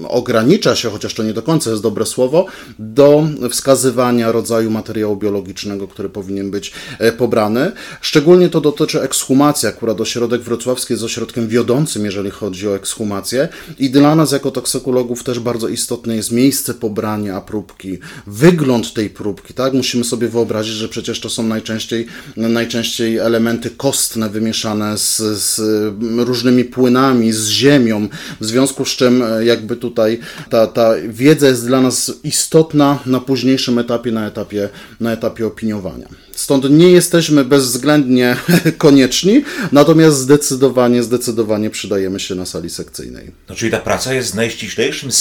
[0.07, 2.45] ogranicza się, chociaż to nie do końca jest dobre słowo,
[2.79, 6.71] do wskazywania rodzaju materiału biologicznego, który powinien być
[7.17, 7.71] pobrany.
[8.01, 13.47] Szczególnie to dotyczy ekshumacji, akurat ośrodek wrocławski jest ośrodkiem wiodącym, jeżeli chodzi o ekshumację
[13.79, 19.53] i dla nas jako toksykologów też bardzo istotne jest miejsce pobrania próbki, wygląd tej próbki,
[19.53, 19.73] tak?
[19.73, 22.05] Musimy sobie wyobrazić, że przecież to są najczęściej,
[22.37, 25.61] najczęściej elementy kostne wymieszane z, z
[26.17, 28.07] różnymi płynami, z ziemią,
[28.41, 33.19] w związku z czym e, jakby tutaj ta, ta wiedza jest dla nas istotna na
[33.19, 36.26] późniejszym etapie, na etapie, na etapie opiniowania.
[36.37, 38.37] Stąd nie jesteśmy bezwzględnie
[38.77, 43.31] konieczni, natomiast zdecydowanie, zdecydowanie przydajemy się na sali sekcyjnej.
[43.49, 45.11] No, czyli ta praca jest w najściślejszym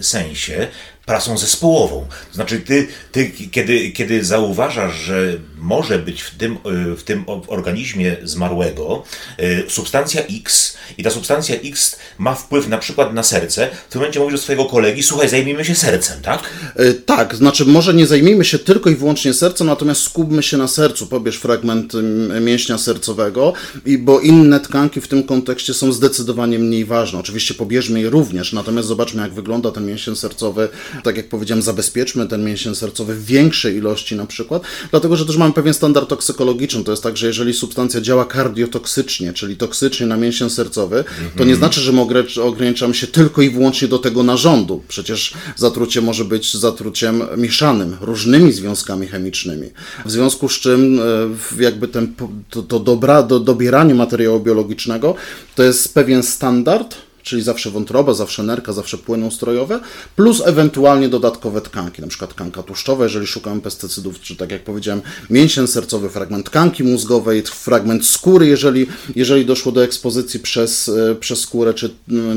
[0.00, 0.68] sensie
[1.08, 2.06] pracą zespołową.
[2.28, 6.58] To znaczy, ty, ty kiedy, kiedy zauważasz, że może być w tym,
[6.96, 9.02] w tym organizmie zmarłego
[9.38, 14.00] e, substancja X i ta substancja X ma wpływ na przykład na serce, w tym
[14.00, 16.42] momencie mówisz do swojego kolegi, słuchaj, zajmijmy się sercem, tak?
[16.76, 20.68] E, tak, znaczy może nie zajmijmy się tylko i wyłącznie sercem, natomiast skupmy się na
[20.68, 21.92] sercu, pobierz fragment
[22.40, 23.52] mięśnia sercowego,
[23.98, 27.18] bo inne tkanki w tym kontekście są zdecydowanie mniej ważne.
[27.18, 30.68] Oczywiście pobierzmy je również, natomiast zobaczmy, jak wygląda ten mięsień sercowy.
[31.04, 35.36] Tak jak powiedziałem, zabezpieczmy ten mięsień sercowy w większej ilości na przykład, dlatego że też
[35.36, 36.84] mamy pewien standard toksykologiczny.
[36.84, 41.04] To jest tak, że jeżeli substancja działa kardiotoksycznie, czyli toksycznie na mięsień sercowy,
[41.36, 42.06] to nie znaczy, że my
[42.42, 44.82] ograniczamy się tylko i wyłącznie do tego narządu.
[44.88, 49.70] Przecież zatrucie może być zatruciem mieszanym, różnymi związkami chemicznymi.
[50.06, 52.14] W związku z czym e, jakby ten,
[52.50, 55.14] to, to dobra, do, dobieranie materiału biologicznego
[55.54, 59.80] to jest pewien standard, czyli zawsze wątroba, zawsze nerka, zawsze płyny ustrojowe,
[60.16, 65.02] plus ewentualnie dodatkowe tkanki, na przykład tkanka tłuszczowa, jeżeli szukamy pestycydów, czy tak jak powiedziałem,
[65.30, 68.86] mięsień sercowy, fragment tkanki mózgowej, fragment skóry, jeżeli,
[69.16, 71.90] jeżeli doszło do ekspozycji przez, e, przez skórę, czy,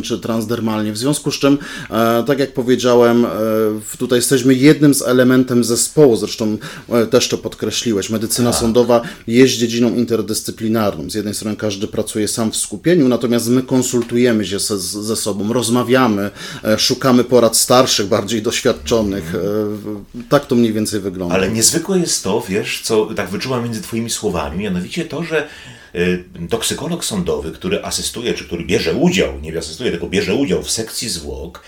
[0.04, 0.94] czy transdermalnie.
[0.94, 1.58] W związku z czym,
[1.90, 3.30] e, tak jak powiedziałem, e,
[3.98, 6.58] tutaj jesteśmy jednym z elementem zespołu, zresztą
[7.12, 8.60] też to podkreśliłeś, medycyna tak.
[8.60, 11.10] sądowa jest dziedziną interdyscyplinarną.
[11.10, 15.54] Z jednej strony każdy pracuje sam w skupieniu, natomiast my konsultujemy się ze ze sobą,
[15.54, 16.32] rozmawiamy,
[16.64, 19.36] e, szukamy porad starszych, bardziej doświadczonych.
[19.36, 21.36] E, tak to mniej więcej wygląda.
[21.36, 25.48] Ale niezwykłe jest to, wiesz, co tak wyczułam między Twoimi słowami, mianowicie to, że
[25.94, 26.00] e,
[26.50, 31.10] toksykolog sądowy, który asystuje, czy który bierze udział, nie asystuje, tylko bierze udział w sekcji
[31.10, 31.62] zwłok,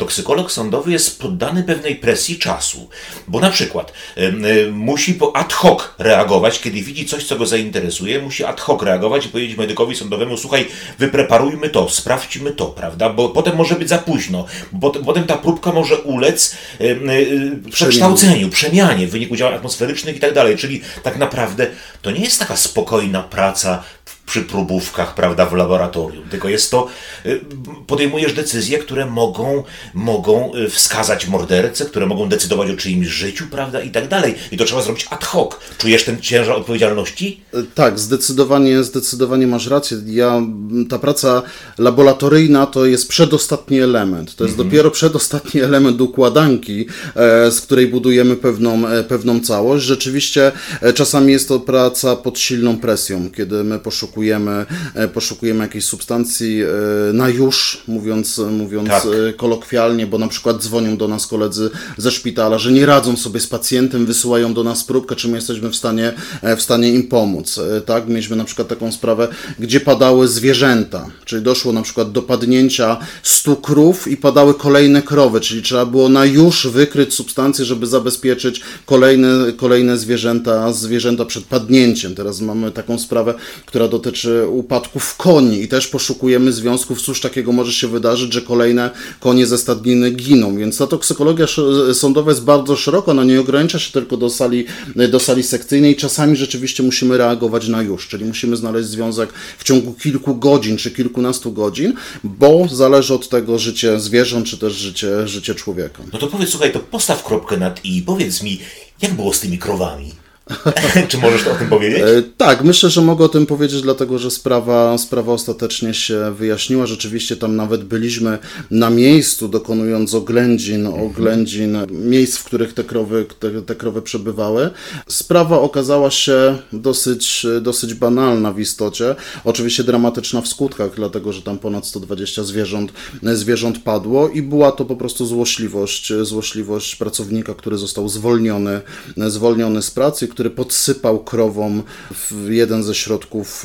[0.00, 2.88] toksykolog sądowy jest poddany pewnej presji czasu,
[3.28, 8.22] bo na przykład y, musi po ad hoc reagować, kiedy widzi coś, co go zainteresuje,
[8.22, 10.66] musi ad hoc reagować i powiedzieć medykowi sądowemu, słuchaj,
[10.98, 15.72] wypreparujmy to, sprawdźmy to, prawda, bo potem może być za późno, bo potem ta próbka
[15.72, 21.16] może ulec y, y, przekształceniu, przemianie w wyniku działań atmosferycznych i tak dalej, czyli tak
[21.18, 21.66] naprawdę
[22.02, 23.82] to nie jest taka spokojna praca
[24.30, 26.86] przy próbówkach, prawda, w laboratorium, tylko jest to,
[27.26, 27.40] y,
[27.86, 29.62] podejmujesz decyzje, które mogą,
[29.94, 34.34] mogą y, wskazać mordercę, które mogą decydować o czyimś życiu, prawda, i tak dalej.
[34.52, 35.56] I to trzeba zrobić ad hoc.
[35.78, 37.40] Czujesz ten ciężar odpowiedzialności?
[37.54, 39.96] Y, tak, zdecydowanie, zdecydowanie masz rację.
[40.06, 40.42] Ja,
[40.90, 41.42] ta praca
[41.78, 44.36] laboratoryjna to jest przedostatni element.
[44.36, 44.68] To jest mhm.
[44.68, 49.84] dopiero przedostatni element układanki, e, z której budujemy pewną, e, pewną całość.
[49.84, 55.64] Rzeczywiście e, czasami jest to praca pod silną presją, kiedy my poszukujemy poszukujemy, e, poszukujemy
[55.64, 59.04] jakiejś substancji e, na już, mówiąc, mówiąc tak.
[59.28, 63.40] E, kolokwialnie, bo na przykład dzwonią do nas koledzy ze szpitala, że nie radzą sobie
[63.40, 66.12] z pacjentem, wysyłają do nas próbkę, czy my jesteśmy w stanie,
[66.56, 67.60] w stanie im pomóc.
[67.86, 68.08] Tak?
[68.08, 69.28] Mieliśmy na przykład taką sprawę,
[69.58, 75.40] gdzie padały zwierzęta, czyli doszło na przykład do padnięcia stu krów i padały kolejne krowy,
[75.40, 82.14] czyli trzeba było na już wykryć substancję, żeby zabezpieczyć kolejne, kolejne zwierzęta, zwierzęta przed padnięciem.
[82.14, 83.34] Teraz mamy taką sprawę,
[83.66, 88.42] która dotyczy dotyczy upadków koni i też poszukujemy związków, cóż takiego może się wydarzyć, że
[88.42, 90.56] kolejne konie ze stadniny giną.
[90.56, 91.46] Więc ta toksykologia
[91.92, 94.66] sądowa jest bardzo szeroka, ona nie ogranicza się tylko do sali,
[95.10, 95.96] do sali sekcyjnej.
[95.96, 100.90] Czasami rzeczywiście musimy reagować na już, czyli musimy znaleźć związek w ciągu kilku godzin czy
[100.90, 101.92] kilkunastu godzin,
[102.24, 106.02] bo zależy od tego życie zwierząt, czy też życie, życie człowieka.
[106.12, 108.60] No to powiedz, słuchaj, to postaw kropkę nad i powiedz mi,
[109.02, 110.19] jak było z tymi krowami?
[111.08, 112.00] Czy możesz o tym powiedzieć?
[112.00, 116.86] E, tak, myślę, że mogę o tym powiedzieć, dlatego że sprawa, sprawa ostatecznie się wyjaśniła.
[116.86, 118.38] Rzeczywiście tam nawet byliśmy
[118.70, 124.70] na miejscu, dokonując oględzin, oględzin miejsc, w których te krowy, te, te krowy przebywały.
[125.08, 129.16] Sprawa okazała się dosyć, dosyć banalna w istocie.
[129.44, 134.84] Oczywiście dramatyczna w skutkach, dlatego że tam ponad 120 zwierząt, zwierząt padło i była to
[134.84, 138.80] po prostu złośliwość, złośliwość pracownika, który został zwolniony,
[139.16, 141.82] zwolniony z pracy, który podsypał krowom
[142.30, 143.64] w jeden ze środków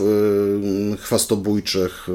[0.93, 2.09] y, chwastobójczych,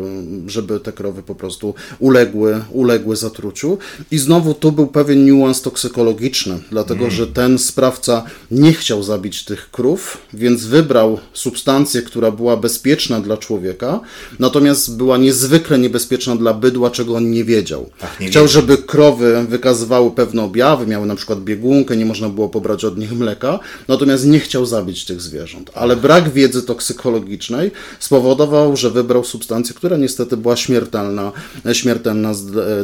[0.46, 3.78] y, żeby te krowy po prostu uległy, uległy zatruciu.
[4.10, 9.70] I znowu tu był pewien niuans toksykologiczny, dlatego że ten sprawca nie chciał zabić tych
[9.70, 14.00] krów, więc wybrał substancję, która była bezpieczna dla człowieka,
[14.38, 17.90] natomiast była niezwykle niebezpieczna dla bydła, czego on nie wiedział.
[18.00, 18.62] Ach, nie chciał, wiedział.
[18.62, 23.12] żeby krowy wykazywały pewne objawy, miały na przykład biegunkę, nie można było pobrać od nich
[23.12, 25.70] mleka, natomiast nie chciał zabić tych zwierząt.
[25.74, 31.32] Ale brak wiedzy toksykologicznej spowodował, że wybrał substancję, która niestety była śmiertelna,
[31.72, 32.32] śmiertelna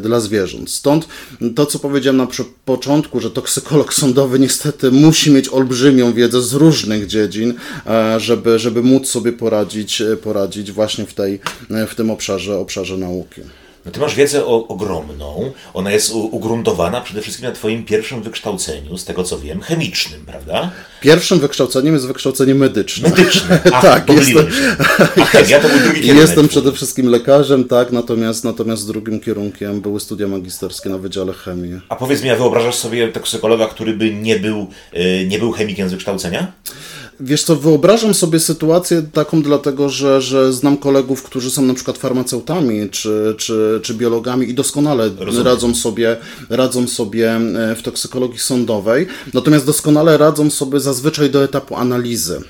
[0.00, 0.70] dla zwierząt.
[0.70, 1.08] Stąd
[1.56, 2.28] to, co powiedziałem na
[2.64, 7.54] początku, że toksykolog sądowy niestety musi mieć olbrzymią wiedzę z różnych dziedzin,
[7.86, 11.40] e, żeby, żeby móc sobie poradzić, poradzić właśnie w, tej,
[11.88, 13.40] w tym obszarze, obszarze nauki.
[13.86, 18.22] No ty masz wiedzę o, ogromną, ona jest u, ugruntowana przede wszystkim na twoim pierwszym
[18.22, 20.70] wykształceniu, z tego co wiem, chemicznym, prawda?
[21.00, 23.10] Pierwszym wykształceniem jest wykształcenie medyczne.
[23.10, 23.58] Medycznym.
[23.72, 24.76] Ach, Tak, pomyliłem się.
[25.22, 26.26] A chemia to był drugi kierunek.
[26.28, 31.80] Jestem przede wszystkim lekarzem, tak, natomiast, natomiast drugim kierunkiem były studia magisterskie na Wydziale Chemii.
[31.88, 35.88] A powiedz mi, a wyobrażasz sobie toksykologa, który by nie był, y, nie był chemikiem
[35.88, 36.52] z wykształcenia?
[37.20, 41.98] Wiesz co, wyobrażam sobie sytuację taką dlatego, że, że znam kolegów, którzy są na przykład
[41.98, 45.46] farmaceutami czy, czy, czy biologami i doskonale Rozumiem.
[45.46, 46.16] radzą sobie,
[46.50, 52.40] radzą sobie e, w toksykologii sądowej, natomiast doskonale radzą sobie zazwyczaj do etapu analizy.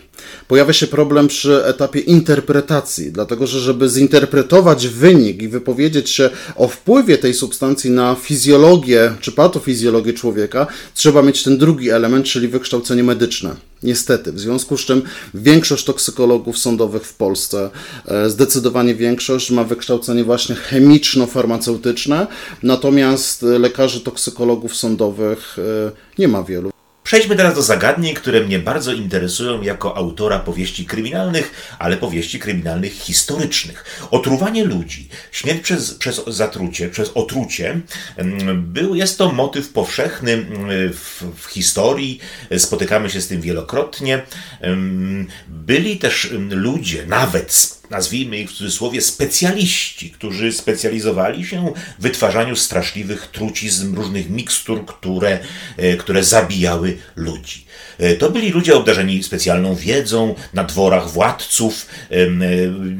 [0.48, 6.68] Pojawia się problem przy etapie interpretacji, dlatego że żeby zinterpretować wynik i wypowiedzieć się o
[6.68, 13.02] wpływie tej substancji na fizjologię czy patofizjologię człowieka, trzeba mieć ten drugi element, czyli wykształcenie
[13.05, 13.57] medyczne.
[13.83, 15.02] Niestety, w związku z czym
[15.35, 17.70] większość toksykologów sądowych w Polsce,
[18.07, 22.26] e, zdecydowanie większość, ma wykształcenie właśnie chemiczno-farmaceutyczne,
[22.62, 26.76] natomiast lekarzy toksykologów sądowych e, nie ma wielu.
[27.07, 32.92] Przejdźmy teraz do zagadnień, które mnie bardzo interesują jako autora powieści kryminalnych, ale powieści kryminalnych
[32.92, 34.09] historycznych.
[34.11, 37.81] Otruwanie ludzi, śmierć przez, przez zatrucie, przez otrucie,
[38.16, 42.21] mm, był, jest to motyw powszechny mm, w, w historii,
[42.59, 44.23] spotykamy się z tym wielokrotnie.
[44.64, 52.57] Ym, Byli też ludzie, nawet nazwijmy ich w cudzysłowie, specjaliści, którzy specjalizowali się w wytwarzaniu
[52.57, 55.38] straszliwych trucizn, różnych mikstur, które,
[55.77, 57.66] e, które zabijały ludzi.
[57.99, 62.16] E, To byli ludzie obdarzeni specjalną wiedzą na dworach władców, e,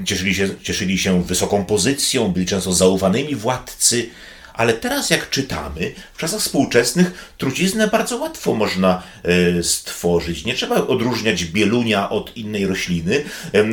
[0.05, 4.11] cieszyli się, cieszyli się wysoką pozycją, byli często zaufanymi władcy.
[4.57, 10.45] Ale teraz, jak czytamy, w czasach współczesnych truciznę bardzo łatwo można e, stworzyć.
[10.45, 13.25] Nie trzeba odróżniać bielunia od innej rośliny.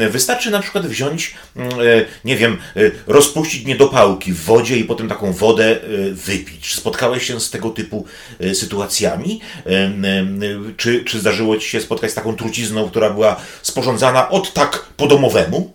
[0.10, 1.76] Wystarczy na przykład wziąć, mm, e,
[2.26, 5.80] nie wiem, e, rozpuścić niedopałki w wodzie i potem taką wodę
[6.12, 6.70] wypić.
[6.70, 8.06] Czy spotkałeś się z tego typu
[8.54, 9.42] sytuacjami?
[10.78, 15.08] Czy, czy zdarzyło ci się spotkać z taką trucizną, która była sporządzana od tak po
[15.08, 15.74] domowemu?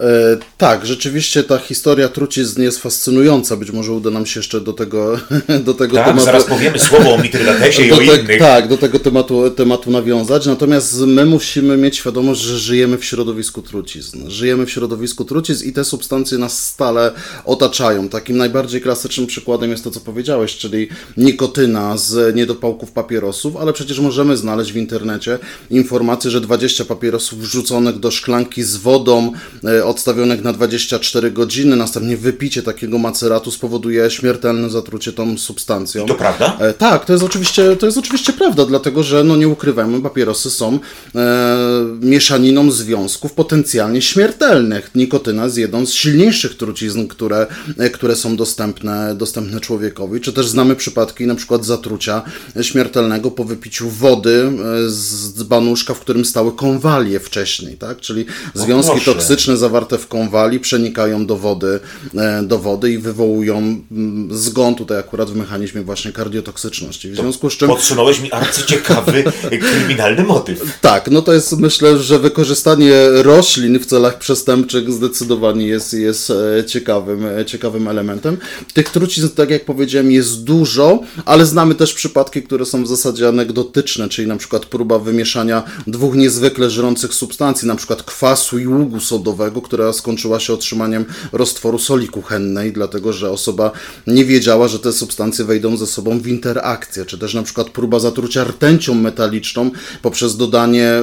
[0.00, 3.56] E, tak, rzeczywiście ta historia trucizn jest fascynująca.
[3.56, 5.20] Być może uda nam się jeszcze do tego,
[5.66, 6.24] do tego Tak, tematu.
[6.24, 8.38] zaraz powiemy słowo o Mitrydatesie i o te- innych.
[8.38, 10.46] Tak, do tego tematu, tematu nawiązać.
[10.46, 14.30] Natomiast my musimy mieć świadomość, że żyjemy w środowisku trucizn.
[14.30, 17.12] Żyjemy w środowisku trucizn i te substancje nas stale
[17.44, 18.08] otaczają.
[18.08, 24.00] Takim najbardziej klasycznym przykładem jest to, co powiedziałeś, czyli nikotyna z niedopałków papierosów, ale przecież
[24.00, 25.38] możemy znaleźć w internecie
[25.70, 29.32] informację, że 20 papierosów wrzuconych do szklanki z wodą,
[29.64, 36.06] e, odstawionych na 24 godziny, następnie wypicie takiego maceratu spowoduje śmiertelne zatrucie tą substancją.
[36.06, 36.56] To prawda?
[36.60, 40.50] E, Tak, to jest oczywiście, to jest oczywiście prawda, dlatego że, no nie ukrywajmy, papierosy
[40.50, 40.78] są
[41.14, 41.58] e,
[42.00, 44.90] mieszaniną związków potencjalnie śmiertelnych.
[44.94, 47.46] Nikotyna jest jedną z silniejszych trucizn, które,
[47.78, 52.22] e, które są dostępne, dostępne człowiekowi, czy też znamy przypadki na przykład zatrucia
[52.62, 54.50] śmiertelnego po wypiciu wody
[54.86, 58.00] e, z banuszka, w którym stały konwalie wcześniej, tak?
[58.00, 58.24] Czyli
[58.54, 61.80] związki toksyczne zawarte w konwali przenikają do wody,
[62.16, 67.10] e, do wody i wywołują mm, zgon tutaj akurat w mechanizmie właśnie kardiotoksyczności.
[67.10, 69.24] W związku z czym Podsunąłeś mi arcyciekawy
[69.70, 70.78] kryminalny motyw.
[70.80, 76.64] tak, no to jest myślę, że wykorzystanie roślin w celach przestępczych zdecydowanie jest, jest e,
[76.64, 78.36] ciekawym, e, ciekawym elementem.
[78.72, 83.28] Tych trucizn, tak jak powiedziałem, jest dużo, ale znamy też przypadki, które są w zasadzie
[83.28, 89.00] anegdotyczne, czyli na przykład próba wymieszania dwóch niezwykle żrących substancji, na przykład kwasu i ługu
[89.00, 93.70] sodowego, która skończyła się otrzymaniem roztworu soli kuchennej, dlatego że osoba
[94.06, 97.98] nie wiedziała, że te substancje wejdą ze sobą w interakcję, czy też na przykład próba
[98.00, 99.70] zatrucia rtęcią metaliczną
[100.02, 101.00] poprzez dodanie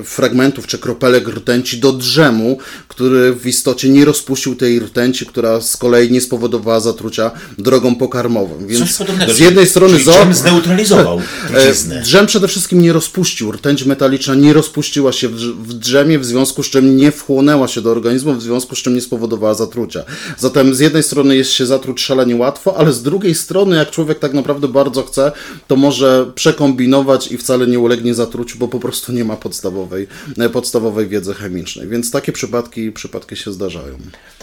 [0.00, 5.60] y, fragmentów czy kropelek rtęci do drzemu, który w istocie nie rozpuścił tej rtęci, która
[5.60, 8.66] z kolei nie spowodowała zatrucia drogą pokarmową.
[8.66, 12.02] Więc z jednej strony zo- dżem zneutralizował E, truciznę.
[12.02, 13.52] Drzem przede wszystkim nie rozpuścił.
[13.52, 17.90] Rtęć metaliczna nie rozpuściła się w drzemie, w związku z czym nie wchłonęła się do
[17.90, 20.04] organizmu, w związku z czym nie spowodowała zatrucia.
[20.38, 24.18] Zatem z jednej strony jest się zatruć szalenie łatwo, ale z drugiej strony, jak człowiek
[24.18, 25.32] tak naprawdę bardzo chce,
[25.66, 30.06] to może przekombinować i wcale nie ulegnie zatruciu, bo po prostu nie ma podstawowej,
[30.38, 31.88] e, podstawowej wiedzy chemicznej.
[31.88, 33.98] Więc takie przypadki, przypadki się zdarzają.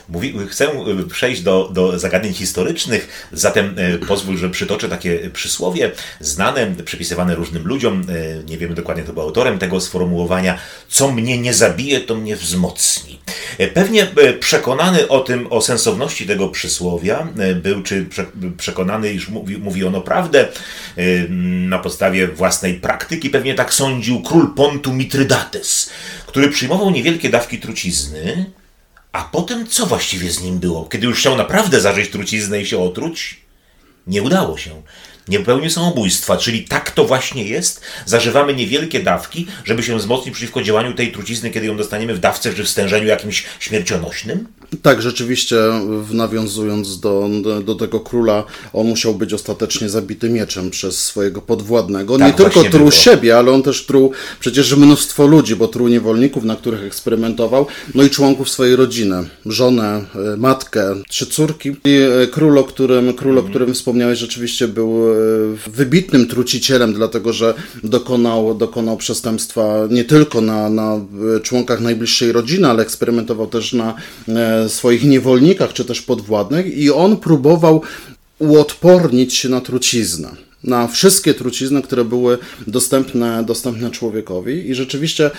[0.09, 5.91] Mówi, chcę y, przejść do, do zagadnień historycznych, zatem y, pozwól, że przytoczę takie przysłowie
[6.19, 8.03] znane, przypisywane różnym ludziom.
[8.47, 10.57] Nie wiemy dokładnie, kto był autorem tego sformułowania.
[10.89, 12.64] Co mnie nie zabije, to mnie wzmocni.
[13.59, 18.25] Y, Pewnie y, przekonany o tym, o sensowności tego przysłowia y, był, czy prze,
[18.57, 20.47] przekonany, iż mówi, mówi ono prawdę
[21.39, 23.29] na podstawie własnej praktyki.
[23.29, 25.89] Pewnie tak sądził król Pontu Mitrydates,
[26.25, 28.51] który przyjmował niewielkie dawki trucizny,
[29.11, 30.85] a potem co właściwie z nim było?
[30.85, 33.39] Kiedy już chciał naprawdę zażyć truciznę i się otruć?
[34.07, 34.81] Nie udało się.
[35.27, 37.81] Nie popełnił samobójstwa, czyli tak to właśnie jest.
[38.05, 42.53] Zażywamy niewielkie dawki, żeby się wzmocnić przeciwko działaniu tej trucizny, kiedy ją dostaniemy w dawce
[42.53, 44.47] czy w stężeniu jakimś śmiercionośnym?
[44.81, 45.57] Tak, rzeczywiście,
[46.11, 47.29] nawiązując do,
[47.65, 48.43] do, tego króla,
[48.73, 52.17] on musiał być ostatecznie zabity mieczem przez swojego podwładnego.
[52.17, 52.91] Tak nie tylko truł było.
[52.91, 58.03] siebie, ale on też truł przecież mnóstwo ludzi, bo truł niewolników, na których eksperymentował, no
[58.03, 61.75] i członków swojej rodziny, żonę, e, matkę, trzy córki.
[61.85, 65.15] I e, król, o którym, król, o którym wspomniałeś, rzeczywiście był e,
[65.67, 67.53] wybitnym trucicielem, dlatego że
[67.83, 70.99] dokonał, dokonał przestępstwa nie tylko na, na
[71.43, 73.95] członkach najbliższej rodziny, ale eksperymentował też na
[74.67, 77.81] swoich niewolnikach czy też podwładnych i on próbował
[78.39, 80.29] uodpornić się na truciznę.
[80.65, 82.37] Na wszystkie trucizny, które były
[82.67, 85.31] dostępne, dostępne człowiekowi, i rzeczywiście e,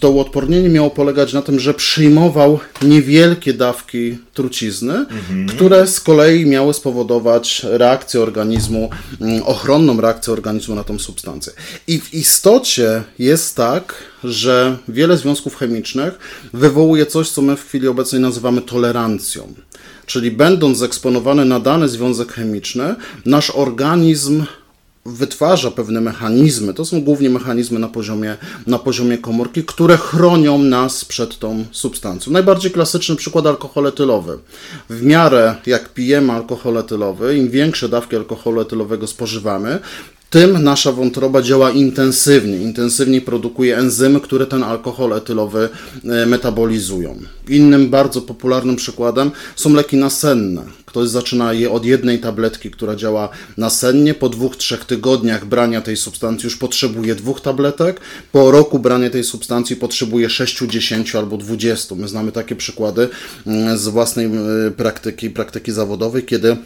[0.00, 5.06] to uodpornienie miało polegać na tym, że przyjmował niewielkie dawki trucizny,
[5.48, 11.52] które z kolei miały spowodować reakcję organizmu, mm, ochronną reakcję organizmu na tą substancję.
[11.86, 16.18] I w istocie jest tak, że wiele związków chemicznych
[16.52, 19.54] wywołuje coś, co my w chwili obecnej nazywamy tolerancją.
[20.10, 22.94] Czyli będąc eksponowany na dany związek chemiczny,
[23.26, 24.44] nasz organizm
[25.06, 28.36] wytwarza pewne mechanizmy, to są głównie mechanizmy na poziomie,
[28.66, 32.32] na poziomie komórki, które chronią nas przed tą substancją.
[32.32, 34.38] Najbardziej klasyczny przykład alkohol etylowy.
[34.88, 39.78] W miarę jak pijemy alkohol etylowy, im większe dawki alkoholu etylowego spożywamy,
[40.30, 42.56] tym nasza wątroba działa intensywnie.
[42.56, 45.68] Intensywniej produkuje enzymy, które ten alkohol etylowy
[46.04, 47.18] e, metabolizują.
[47.48, 50.62] Innym bardzo popularnym przykładem są leki nasenne.
[50.86, 54.14] Ktoś zaczyna je od jednej tabletki, która działa nasennie.
[54.14, 58.00] Po dwóch, trzech tygodniach brania tej substancji już potrzebuje dwóch tabletek.
[58.32, 61.94] Po roku brania tej substancji potrzebuje 6, 10 albo 20.
[61.94, 63.08] My znamy takie przykłady
[63.46, 64.30] mm, z własnej e,
[64.70, 66.56] praktyki, praktyki zawodowej, kiedy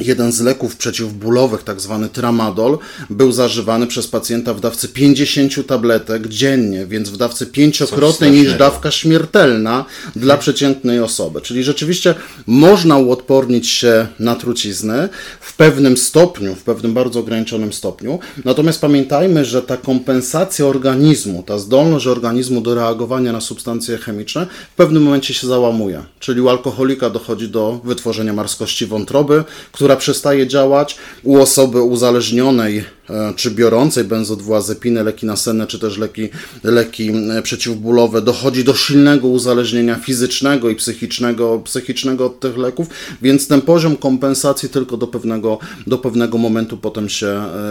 [0.00, 2.78] Jeden z leków przeciwbólowych, tak zwany tramadol,
[3.10, 8.90] był zażywany przez pacjenta w dawce 50 tabletek dziennie, więc w dawce pięciokrotnej niż dawka
[8.90, 9.84] śmiertelna
[10.16, 11.40] dla przeciętnej osoby.
[11.40, 12.14] Czyli rzeczywiście
[12.46, 15.08] można uodpornić się na truciznę
[15.40, 18.18] w pewnym stopniu, w pewnym bardzo ograniczonym stopniu.
[18.44, 24.76] Natomiast pamiętajmy, że ta kompensacja organizmu, ta zdolność organizmu do reagowania na substancje chemiczne w
[24.76, 26.02] pewnym momencie się załamuje.
[26.20, 30.96] Czyli u alkoholika dochodzi do wytworzenia marskości wątroby, która przestaje działać.
[31.22, 36.28] U osoby uzależnionej e, czy biorącej benzodiazepinę, leki nasenne, czy też leki,
[36.64, 42.86] leki e, przeciwbólowe, dochodzi do silnego uzależnienia fizycznego i psychicznego, psychicznego od tych leków,
[43.22, 47.26] więc ten poziom kompensacji tylko do pewnego, do pewnego momentu potem się,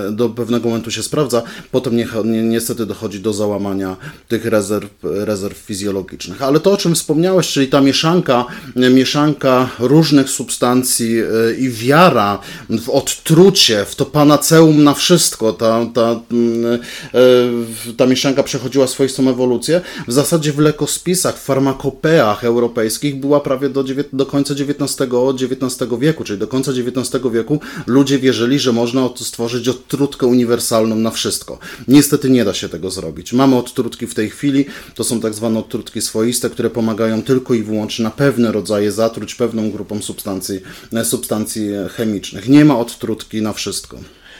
[0.07, 1.41] e, do pewnego momentu się sprawdza,
[1.71, 2.05] potem ni-
[2.43, 3.97] niestety dochodzi do załamania
[4.27, 6.41] tych rezerw, rezerw fizjologicznych.
[6.41, 8.45] Ale to, o czym wspomniałeś, czyli ta mieszanka,
[8.75, 11.15] mieszanka różnych substancji
[11.59, 11.69] i
[12.07, 12.39] wiara
[12.69, 16.79] w odtrucie, w to panaceum na wszystko, ta, ta, mm,
[17.13, 19.81] e, ta mieszanka przechodziła swoistą ewolucję.
[20.07, 23.83] W zasadzie w lekospisach, w farmakopeach europejskich była prawie do,
[24.13, 25.09] do końca XIX,
[25.51, 31.11] XIX wieku, czyli do końca XIX wieku ludzie wierzyli, że można stworzyć odtrutkę uniwersalną na
[31.11, 31.59] wszystko.
[31.87, 33.33] Niestety nie da się tego zrobić.
[33.33, 37.63] Mamy odtrutki w tej chwili, to są tak zwane odtrutki swoiste, które pomagają tylko i
[37.63, 40.59] wyłącznie na pewne rodzaje zatruć pewną grupą substancji,
[40.93, 41.67] e, substancji
[41.97, 42.47] chemicznych.
[42.47, 43.97] Nie ma odtrutki na wszystko.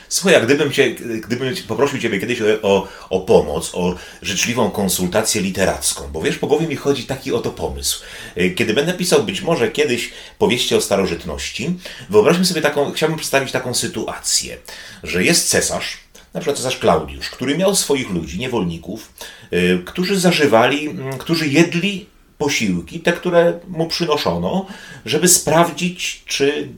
[0.08, 6.08] Słuchaj, a gdybym, cię, gdybym poprosił Ciebie kiedyś o, o pomoc, o życzliwą konsultację literacką,
[6.12, 8.02] bo wiesz, po głowie mi chodzi taki oto pomysł.
[8.38, 11.74] Y, kiedy będę pisał być może kiedyś powieści o starożytności,
[12.10, 14.56] wyobraźmy sobie taką, chciałbym przedstawić taką sytuację,
[15.02, 15.98] że jest cesarz,
[16.34, 19.12] na przykład cesarz Klaudiusz, który miał swoich ludzi, niewolników,
[19.52, 22.06] y, którzy zażywali, mm, którzy jedli
[22.38, 24.66] posiłki, te, które mu przynoszono,
[25.04, 26.68] żeby sprawdzić, czy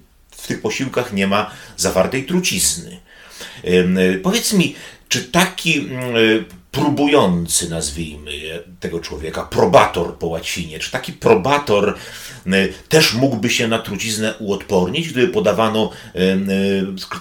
[0.42, 3.00] w tych posiłkach nie ma zawartej trucizny.
[3.64, 4.74] Y, powiedz mi,
[5.08, 8.32] czy taki y, próbujący, nazwijmy
[8.80, 11.94] tego człowieka, probator po łacinie, czy taki probator
[12.46, 15.90] y, też mógłby się na truciznę uodpornić, gdyby podawano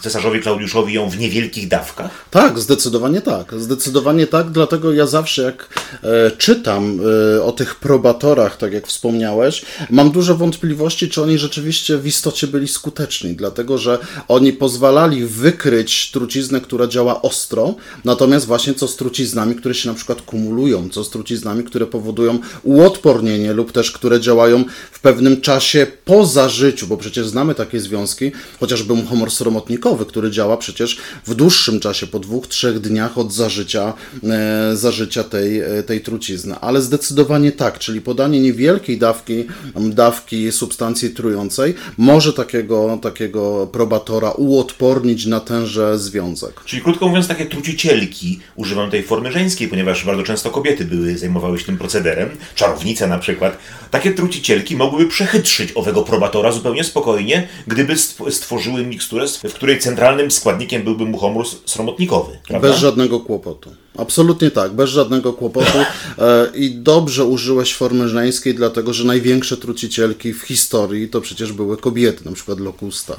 [0.01, 2.25] cesarzowi Klaudiuszowi ją w niewielkich dawkach?
[2.31, 3.53] Tak, zdecydowanie tak.
[3.59, 5.69] Zdecydowanie tak, dlatego ja zawsze jak
[6.03, 6.99] e, czytam
[7.37, 12.47] e, o tych probatorach, tak jak wspomniałeś, mam duże wątpliwości, czy oni rzeczywiście w istocie
[12.47, 13.97] byli skuteczni, dlatego że
[14.27, 19.95] oni pozwalali wykryć truciznę, która działa ostro, natomiast właśnie co z truciznami, które się na
[19.95, 25.87] przykład kumulują, co z truciznami, które powodują uodpornienie lub też które działają w pewnym czasie
[26.05, 31.79] po zażyciu, bo przecież znamy takie związki, chociażby humor sromotnikowy, który działa przecież w dłuższym
[31.79, 33.93] czasie, po dwóch, trzech dniach od zażycia,
[34.23, 36.55] e, zażycia tej, e, tej trucizny.
[36.55, 39.45] Ale zdecydowanie tak, czyli podanie niewielkiej dawki,
[39.75, 46.61] dawki substancji trującej może takiego, takiego probatora uodpornić na tenże związek.
[46.65, 51.59] Czyli krótko mówiąc, takie trucicielki, używam tej formy żeńskiej, ponieważ bardzo często kobiety były, zajmowały
[51.59, 53.57] się tym procederem, czarownice na przykład.
[53.91, 57.95] Takie trucicielki mogłyby przechytrzyć owego probatora zupełnie spokojnie, gdyby
[58.29, 62.39] stworzyły miksturę, w której centralnym składnikiem byłby muchomór sromotnikowy.
[62.47, 62.67] Prawda?
[62.67, 63.75] Bez żadnego kłopotu.
[63.97, 65.77] Absolutnie tak, bez żadnego kłopotu.
[66.19, 71.77] E, I dobrze użyłeś formy żeńskiej, dlatego że największe trucicielki w historii to przecież były
[71.77, 73.15] kobiety, na przykład Lokusta.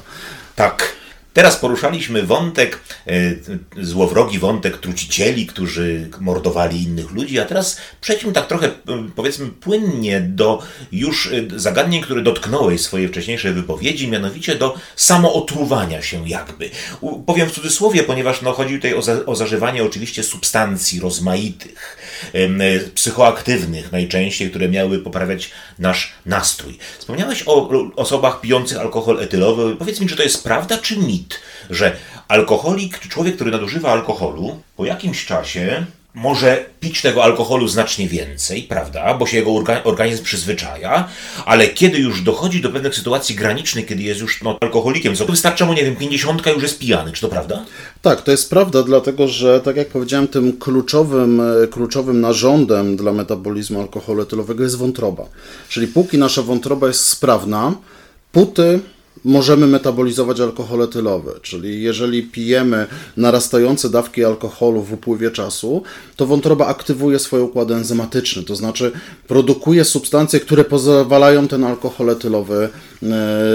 [0.55, 1.00] Tak.
[1.33, 3.13] Teraz poruszaliśmy wątek, e,
[3.83, 8.69] złowrogi wątek trucicieli, którzy mordowali innych ludzi, a teraz przejdźmy tak trochę,
[9.15, 16.29] powiedzmy, płynnie do już e, zagadnień, które dotknąłeś swojej wcześniejszej wypowiedzi, mianowicie do samootruwania się
[16.29, 16.69] jakby.
[17.25, 22.00] Powiem w cudzysłowie, ponieważ no, chodzi tutaj o, za, o zażywanie oczywiście substancji rozmaitych, e,
[22.95, 26.77] psychoaktywnych najczęściej, które miały poprawiać nasz nastrój.
[26.99, 29.75] Wspomniałeś o osobach pijących alkohol etylowy.
[29.75, 31.21] Powiedz mi, czy to jest prawda, czy mit?
[31.21, 31.95] mit, że
[32.27, 38.63] alkoholik, czy człowiek, który nadużywa alkoholu, po jakimś czasie może pić tego alkoholu znacznie więcej,
[38.63, 39.51] prawda, bo się jego
[39.83, 41.07] organizm przyzwyczaja,
[41.45, 45.65] ale kiedy już dochodzi do pewnych sytuacji granicznych, kiedy jest już no, alkoholikiem, to wystarcza
[45.65, 47.65] mu, nie wiem, 50 już jest pijany, czy to prawda?
[48.01, 53.11] Tak, to jest prawda, dlatego że, tak jak powiedziałem, tym kluczowym, e, kluczowym narządem dla
[53.11, 55.25] metabolizmu alkoholu etylowego jest wątroba.
[55.69, 57.73] Czyli póki nasza wątroba jest sprawna,
[58.31, 58.79] puty
[59.25, 62.87] możemy metabolizować alkohol etylowy, czyli jeżeli pijemy
[63.17, 65.83] narastające dawki alkoholu w upływie czasu,
[66.15, 68.91] to wątroba aktywuje swoje układy enzymatyczne, to znaczy
[69.27, 72.69] produkuje substancje, które pozwalają ten alkohol etylowy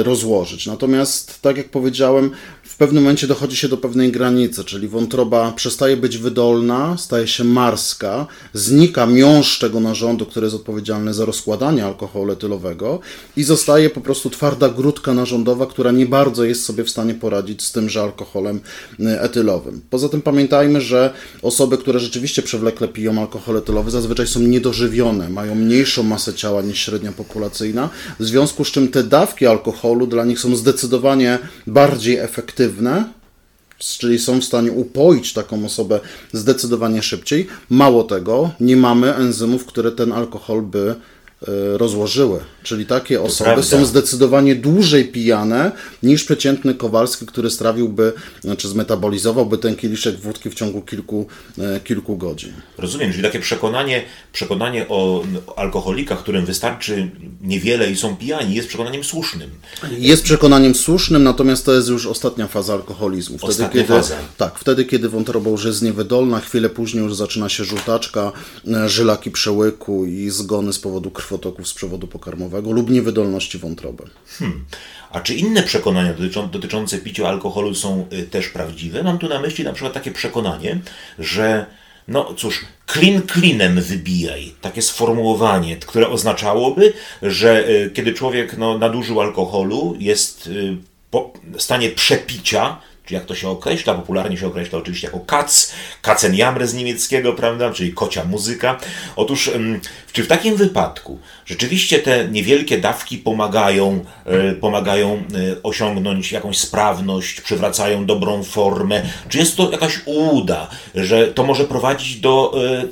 [0.02, 0.66] rozłożyć.
[0.66, 2.30] Natomiast, tak jak powiedziałem,
[2.76, 7.44] w pewnym momencie dochodzi się do pewnej granicy, czyli wątroba przestaje być wydolna, staje się
[7.44, 13.00] marska, znika miąższ tego narządu, który jest odpowiedzialny za rozkładanie alkoholu etylowego
[13.36, 17.62] i zostaje po prostu twarda grudka narządowa, która nie bardzo jest sobie w stanie poradzić
[17.62, 18.60] z tymże alkoholem
[19.00, 19.80] y, etylowym.
[19.90, 25.54] Poza tym pamiętajmy, że osoby, które rzeczywiście przewlekle piją alkohol etylowy, zazwyczaj są niedożywione, mają
[25.54, 27.88] mniejszą masę ciała niż średnia populacyjna,
[28.20, 33.04] w związku z czym te dawki alkoholu dla nich są zdecydowanie bardziej efektywne
[33.78, 36.00] czyli są w stanie upoić taką osobę
[36.32, 37.46] zdecydowanie szybciej.
[37.70, 40.94] Mało tego, nie mamy enzymów, które ten alkohol by
[41.76, 42.40] rozłożyły.
[42.62, 45.72] Czyli takie osoby są zdecydowanie dłużej pijane
[46.02, 51.26] niż przeciętny Kowalski, który strawiłby, znaczy zmetabolizowałby ten kieliszek wódki w ciągu kilku,
[51.58, 52.52] e, kilku godzin.
[52.78, 55.24] Rozumiem, czyli takie przekonanie, przekonanie o
[55.56, 57.10] alkoholikach, którym wystarczy
[57.42, 59.50] niewiele i są pijani, jest przekonaniem słusznym.
[59.98, 63.38] Jest przekonaniem słusznym, natomiast to jest już ostatnia faza alkoholizmu.
[63.38, 64.16] Wtedy, ostatnia kiedy, faza.
[64.36, 68.32] Tak, wtedy, kiedy wątroba już jest niewydolna, chwilę później już zaczyna się żółtaczka,
[68.68, 74.02] e, żylaki przełyku i zgony z powodu krwi krwotoków z przewodu pokarmowego lub niewydolności wątroby.
[74.26, 74.64] Hmm.
[75.10, 79.02] A czy inne przekonania dotyczą, dotyczące picia alkoholu są y, też prawdziwe?
[79.02, 80.78] Mam tu na myśli na przykład takie przekonanie,
[81.18, 81.66] że
[82.08, 84.52] no cóż, klin klinem wybijaj.
[84.60, 90.76] Takie sformułowanie, które oznaczałoby, że y, kiedy człowiek no, nadużył alkoholu, jest y,
[91.56, 96.66] w stanie przepicia, czy jak to się określa, popularnie się określa oczywiście jako kac, kacenjamre
[96.66, 98.78] z niemieckiego, prawda, czyli kocia muzyka.
[99.16, 99.50] Otóż,
[100.12, 107.40] czy w takim wypadku rzeczywiście te niewielkie dawki pomagają, e, pomagają e, osiągnąć jakąś sprawność,
[107.40, 112.84] przywracają dobrą formę, czy jest to jakaś ułuda, że to może prowadzić do e,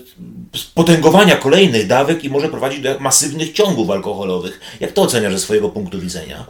[0.74, 4.60] potęgowania kolejnych dawek i może prowadzić do masywnych ciągów alkoholowych.
[4.80, 6.44] Jak to oceniasz ze swojego punktu widzenia?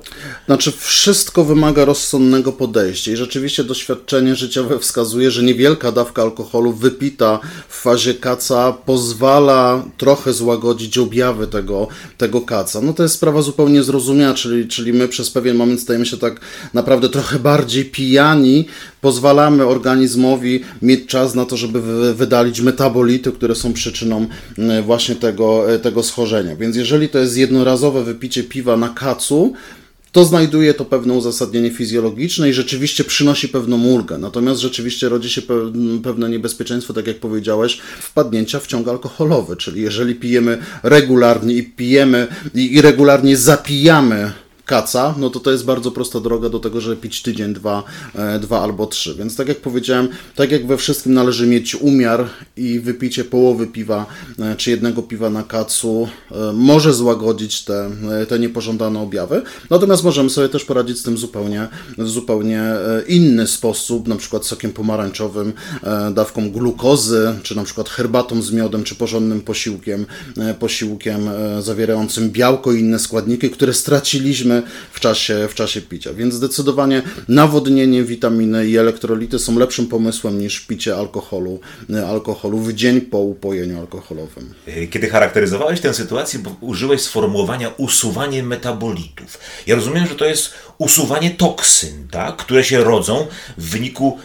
[0.46, 7.40] Znaczy, wszystko wymaga rozsądnego podejścia i rzeczywiście doświadczenie życiowe wskazuje, że niewielka dawka alkoholu wypita
[7.68, 11.88] w fazie kaca pozwala trochę złagodzić objawy tego,
[12.18, 12.80] tego kaca.
[12.80, 16.40] No to jest sprawa zupełnie zrozumiała, czyli, czyli my przez pewien moment stajemy się tak
[16.74, 18.64] naprawdę trochę bardziej pijani,
[19.00, 24.26] pozwalamy organizmowi mieć czas na to, żeby wydalić metabolity, które są przyczyną
[24.58, 26.56] e, właśnie tego, e, tego schorzenia.
[26.56, 29.52] Więc jeżeli to jest jednorazowe wypicie piwa na kacu,
[30.14, 34.18] to znajduje to pewne uzasadnienie fizjologiczne i rzeczywiście przynosi pewną ulgę.
[34.18, 35.42] Natomiast rzeczywiście rodzi się
[36.02, 39.56] pewne niebezpieczeństwo, tak jak powiedziałeś, wpadnięcia w ciąg alkoholowy.
[39.56, 44.32] Czyli jeżeli pijemy regularnie i pijemy i regularnie zapijamy
[44.64, 47.82] kaca, no to to jest bardzo prosta droga do tego, żeby pić tydzień, dwa,
[48.14, 49.14] e, dwa albo trzy.
[49.14, 54.06] Więc tak jak powiedziałem, tak jak we wszystkim należy mieć umiar i wypicie połowy piwa
[54.38, 57.90] e, czy jednego piwa na kacu e, może złagodzić te,
[58.28, 59.42] te niepożądane objawy.
[59.70, 62.64] Natomiast możemy sobie też poradzić z tym zupełnie zupełnie
[63.08, 65.52] inny sposób, na przykład sokiem pomarańczowym,
[66.14, 70.06] dawką glukozy, czy na przykład herbatą z miodem, czy porządnym posiłkiem,
[70.58, 74.53] posiłkiem zawierającym białko i inne składniki, które straciliśmy
[74.92, 76.14] w czasie, w czasie picia.
[76.14, 81.60] Więc zdecydowanie nawodnienie, witaminy i elektrolity są lepszym pomysłem niż picie alkoholu,
[82.08, 84.54] alkoholu w dzień po upojeniu alkoholowym.
[84.90, 89.38] Kiedy charakteryzowałeś tę sytuację, użyłeś sformułowania usuwanie metabolitów.
[89.66, 93.26] Ja rozumiem, że to jest usuwanie toksyn, tak, które się rodzą
[93.58, 94.18] w wyniku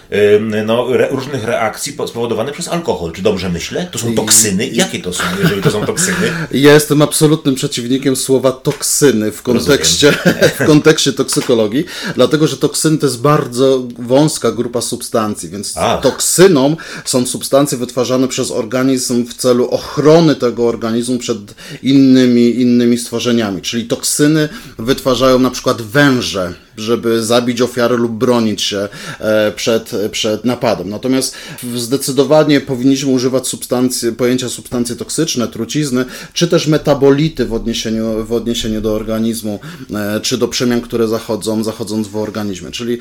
[0.65, 3.11] no, re, różnych reakcji spowodowanych przez alkohol.
[3.11, 3.87] Czy dobrze myślę?
[3.91, 4.67] To są toksyny?
[4.67, 6.17] Jakie to są, jeżeli to są toksyny?
[6.51, 10.11] Ja jestem absolutnym przeciwnikiem słowa toksyny w kontekście,
[10.59, 11.85] w kontekście toksykologii,
[12.15, 16.01] dlatego że toksyny to jest bardzo wąska grupa substancji, więc Ach.
[16.01, 16.75] toksyną
[17.05, 21.37] są substancje wytwarzane przez organizm w celu ochrony tego organizmu przed
[21.83, 23.61] innymi, innymi stworzeniami.
[23.61, 26.68] Czyli toksyny wytwarzają na przykład węże, show.
[26.79, 28.87] Żeby zabić ofiarę lub bronić się
[29.19, 30.89] e, przed, przed napadem.
[30.89, 31.35] Natomiast
[31.75, 38.81] zdecydowanie powinniśmy używać substancji, pojęcia substancje toksyczne, trucizny, czy też metabolity w odniesieniu, w odniesieniu
[38.81, 39.59] do organizmu,
[39.93, 42.71] e, czy do przemian, które zachodzą, zachodząc w organizmie.
[42.71, 42.97] Czyli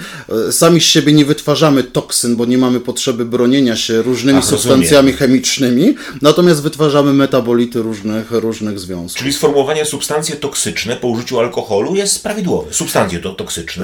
[0.49, 4.45] e, sami z siebie nie wytwarzamy toksyn, bo nie mamy potrzeby bronienia się różnymi Ach,
[4.45, 5.17] substancjami rozumiem.
[5.17, 9.19] chemicznymi, natomiast wytwarzamy metabolity różnych, różnych związków.
[9.19, 12.73] Czyli sformułowanie substancje toksyczne po użyciu alkoholu jest prawidłowe.
[12.75, 13.68] Substancje to toksyczne.
[13.77, 13.81] Y,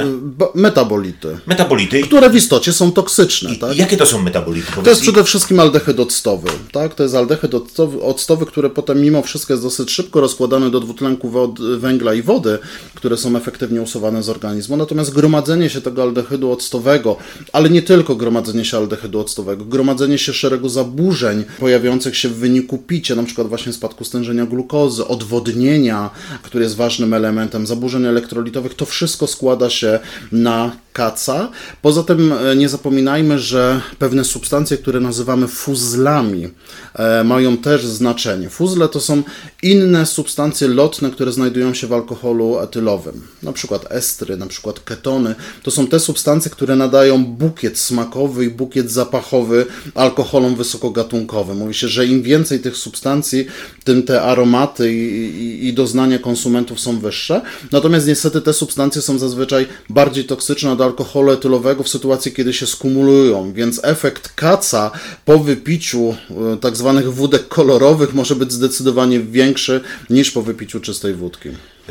[0.55, 1.39] metabolity.
[1.47, 2.03] Metabolity.
[2.03, 3.55] Które w istocie są toksyczne.
[3.55, 3.77] I, tak?
[3.77, 4.67] Jakie to są metabolity?
[4.67, 6.49] Powiedz to jest przede wszystkim aldehyd octowy.
[6.73, 6.95] Tak?
[6.95, 11.29] To jest aldehyd octowy, octowy, który potem mimo wszystko jest dosyć szybko rozkładany do dwutlenku
[11.29, 12.59] wod, węgla i wody,
[12.95, 14.77] które są efektywnie usuwane z organizmu.
[14.77, 17.17] Natomiast gromadzenie się tego aldehydu octowego,
[17.53, 22.79] ale nie tylko gromadzenie się aldehydu octowego, gromadzenie się szeregu zaburzeń pojawiających się w wyniku
[22.79, 26.11] picia, na przykład właśnie spadku stężenia glukozy, odwodnienia,
[26.43, 29.99] który jest ważnym elementem, zaburzeń elektrolitowych, to wszystko składa się
[30.33, 31.49] na kaca.
[31.83, 36.49] Poza tym e, nie zapominajmy, że pewne substancje, które nazywamy fuzlami,
[36.95, 38.51] e, mają też znaczenie.
[38.51, 39.23] Fuzle to są
[39.63, 43.27] inne substancje lotne, które znajdują się w alkoholu etylowym.
[43.43, 45.35] Na przykład estry, na przykład ketony.
[45.63, 51.59] To są te substancje, które nadają bukiet smakowy i bukiet zapachowy alkoholom wysokogatunkowym.
[51.59, 53.47] Mówi się, że im więcej tych substancji,
[53.85, 55.07] tym te aromaty i,
[55.45, 57.43] i, i doznania konsumentów są wyższe.
[57.73, 63.53] Natomiast niestety te substancje są zazwyczaj bardziej toksyczne alkoholu etylowego w sytuacji, kiedy się skumulują,
[63.53, 64.91] więc efekt kaca
[65.25, 66.17] po wypiciu
[66.55, 69.81] e, tak zwanych wódek kolorowych może być zdecydowanie większy
[70.11, 71.49] niż po wypiciu czystej wódki.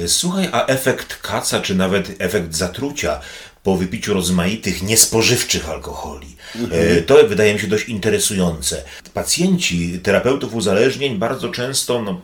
[0.07, 3.19] Słuchaj, a efekt kaca, czy nawet efekt zatrucia
[3.63, 6.35] po wypiciu rozmaitych niespożywczych alkoholi.
[6.55, 7.03] Mhm.
[7.03, 8.83] To wydaje mi się dość interesujące.
[9.13, 12.21] Pacjenci terapeutów uzależnień bardzo często no,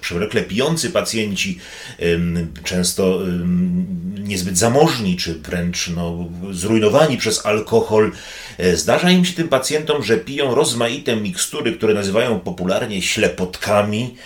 [0.00, 1.58] przewlekle pijący pacjenci,
[2.64, 3.20] często
[4.18, 8.12] niezbyt zamożni, czy wręcz no, zrujnowani przez alkohol.
[8.58, 14.16] E, zdarza im się tym pacjentom, że piją rozmaite mikstury, które nazywają popularnie ślepotkami.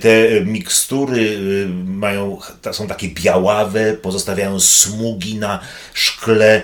[0.00, 1.38] Te mikstury
[1.84, 2.38] mają,
[2.72, 5.60] są takie białawe, pozostawiają smugi na
[5.94, 6.62] szkle.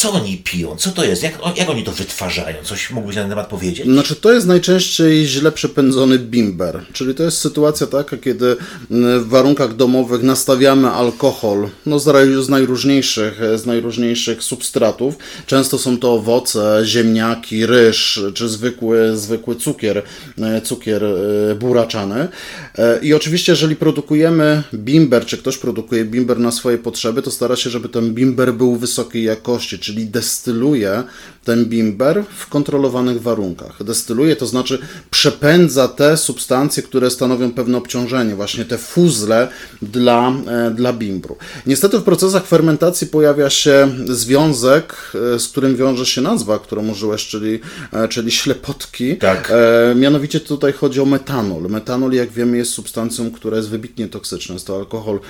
[0.00, 0.76] Co oni piją?
[0.76, 1.22] Co to jest?
[1.22, 2.56] Jak, jak oni to wytwarzają?
[2.62, 3.86] Coś mógłbyś na ten temat powiedzieć?
[3.86, 8.56] Znaczy, to jest najczęściej źle przepędzony bimber, czyli to jest sytuacja taka, kiedy
[8.90, 15.14] w warunkach domowych nastawiamy alkohol no, z najróżniejszych, z najróżniejszych substratów.
[15.46, 20.02] Często są to owoce, ziemniaki, ryż, czy zwykły, zwykły cukier,
[20.38, 22.28] e, cukier e, buraczany.
[22.78, 27.56] E, I oczywiście, jeżeli produkujemy bimber, czy ktoś produkuje bimber na swoje potrzeby, to stara
[27.56, 31.02] się, żeby ten bimber był wysokiej jakości, czyli destyluje
[31.44, 33.84] ten bimber w kontrolowanych warunkach.
[33.84, 34.78] Destyluje, to znaczy
[35.10, 39.48] przepędza te substancje, które stanowią pewne obciążenie, właśnie te fuzle
[39.82, 41.36] dla, e, dla bimbru.
[41.66, 44.94] Niestety w procesach fermentacji pojawia się związek,
[45.34, 47.60] e, z którym wiąże się nazwa, którą użyłeś, czyli,
[47.92, 49.16] e, czyli ślepotki.
[49.16, 49.52] Tak.
[49.96, 51.62] mianowicie tutaj chodzi o metanol.
[51.62, 54.52] Metanol, jak wiemy, jest substancją, która jest wybitnie toksyczna.
[54.52, 55.20] Jest to alkohol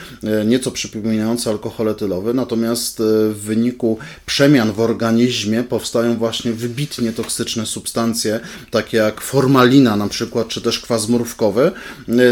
[0.47, 8.41] nieco przypominający alkohol etylowy, natomiast w wyniku przemian w organizmie powstają właśnie wybitnie toksyczne substancje,
[8.71, 11.73] takie jak formalina na przykład, czy też kwas mrówkowy,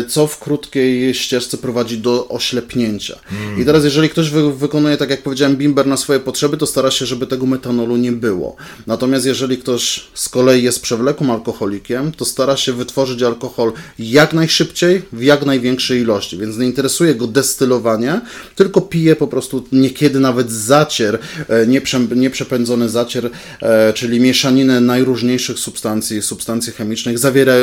[0.09, 3.19] co w krótkiej ścieżce prowadzi do oślepnięcia.
[3.59, 6.91] I teraz jeżeli ktoś wy wykonuje, tak jak powiedziałem, bimber na swoje potrzeby, to stara
[6.91, 8.57] się, żeby tego metanolu nie było.
[8.87, 15.03] Natomiast jeżeli ktoś z kolei jest przewlekłym alkoholikiem, to stara się wytworzyć alkohol jak najszybciej,
[15.13, 18.21] w jak największej ilości, więc nie interesuje go destylowanie,
[18.57, 21.19] tylko pije po prostu niekiedy nawet zacier,
[21.49, 23.31] e, nieprze, nieprzepędzony zacier, e,
[23.95, 27.19] czyli mieszaninę najróżniejszych substancji, substancji chemicznych,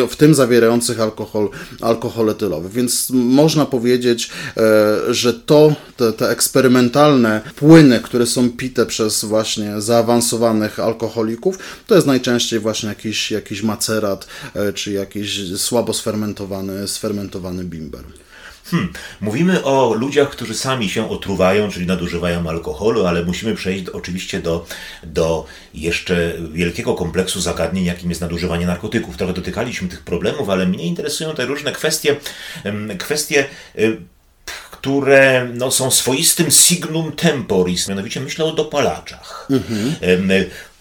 [0.09, 1.49] w tym zawierających alkohol,
[1.81, 2.69] alkohol etylowy.
[2.69, 9.81] Więc można powiedzieć, e, że to, te, te eksperymentalne płyny, które są pite przez właśnie
[9.81, 14.27] zaawansowanych alkoholików, to jest najczęściej właśnie jakiś, jakiś macerat,
[14.73, 18.03] czy jakiś słabo sfermentowany, sfermentowany bimber.
[18.65, 18.93] Hmm.
[19.21, 24.65] Mówimy o ludziach, którzy sami się otruwają, czyli nadużywają alkoholu, ale musimy przejść oczywiście do,
[25.03, 29.17] do jeszcze wielkiego kompleksu zagadnień, jakim jest nadużywanie narkotyków.
[29.17, 32.15] Trochę dotykaliśmy tych problemów, ale mnie interesują te różne kwestie,
[32.99, 33.45] kwestie
[34.71, 39.47] które no, są swoistym signum temporis, mianowicie myślę o dopalaczach.
[39.49, 39.95] Mhm.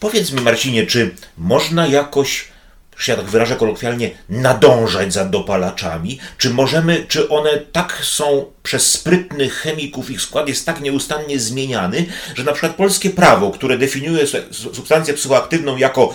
[0.01, 2.54] Powiedz mi, Marcinie, czy można jakoś
[2.97, 6.19] że ja tak wyrażę kolokwialnie, nadążać za dopalaczami?
[6.39, 12.07] Czy możemy, czy one tak są przez sprytnych chemików, ich skład jest tak nieustannie zmieniany,
[12.35, 16.15] że na przykład polskie prawo, które definiuje substancję psychoaktywną jako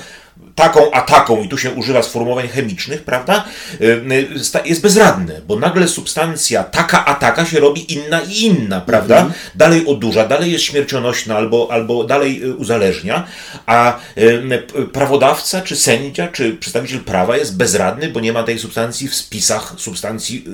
[0.60, 3.46] taką a taką, i tu się używa sformułowań chemicznych, prawda,
[3.82, 8.82] y, y, jest bezradne, bo nagle substancja taka a taka się robi inna i inna,
[8.82, 9.34] prawda, mhm.
[9.56, 13.28] dalej odurza, dalej jest śmiercionośna albo, albo dalej y, uzależnia,
[13.66, 14.00] a
[14.94, 19.74] prawodawca, czy sędzia, czy przedstawiciel prawa jest bezradny, bo nie ma tej substancji w spisach
[19.78, 20.46] substancji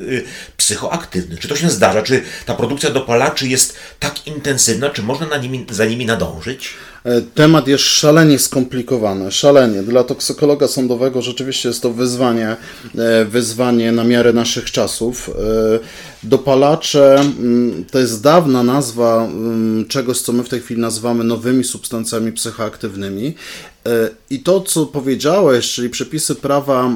[0.58, 1.40] psychoaktywnych.
[1.40, 2.02] Czy to się zdarza?
[2.02, 6.74] Czy ta produkcja dopalaczy jest tak intensywna, czy można na nimi, za nimi nadążyć?
[7.06, 9.84] E, temat jest szalenie skomplikowany, szalenie.
[9.84, 12.56] Dla toksykologa sądowego rzeczywiście jest to wyzwanie,
[12.98, 15.30] e, wyzwanie na miarę naszych czasów.
[15.30, 15.80] E,
[16.24, 21.64] dopalacze mm, to jest dawna nazwa mm, czegoś, co my w tej chwili nazywamy nowymi
[21.64, 23.36] substancjami psychoaktywnymi.
[23.86, 26.90] E, I to, co powiedziałeś, czyli przepisy prawa,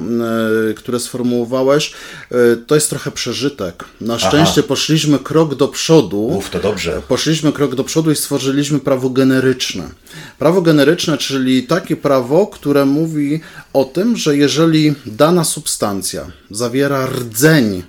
[0.70, 1.94] e, które sformułowałeś,
[2.32, 3.86] e, to jest trochę przeżytek.
[4.02, 4.68] Na szczęście Aha.
[4.68, 6.22] poszliśmy krok do przodu.
[6.26, 7.02] Uf, to dobrze.
[7.08, 9.90] Poszliśmy krok do przodu i stworzyliśmy prawo generyczne.
[10.40, 13.42] Prawo generyczne, czyli takie prawo, które mówi
[13.74, 17.84] o tym, że jeżeli dana substancja zawiera rdzeń,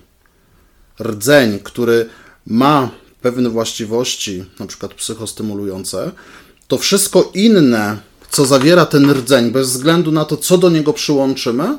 [1.01, 2.09] rdzeń, który
[2.47, 2.91] ma
[3.23, 6.11] pewne właściwości, na przykład psychostymulujące,
[6.69, 11.79] to wszystko inne co zawiera ten rdzeń, bez względu na to, co do niego przyłączymy,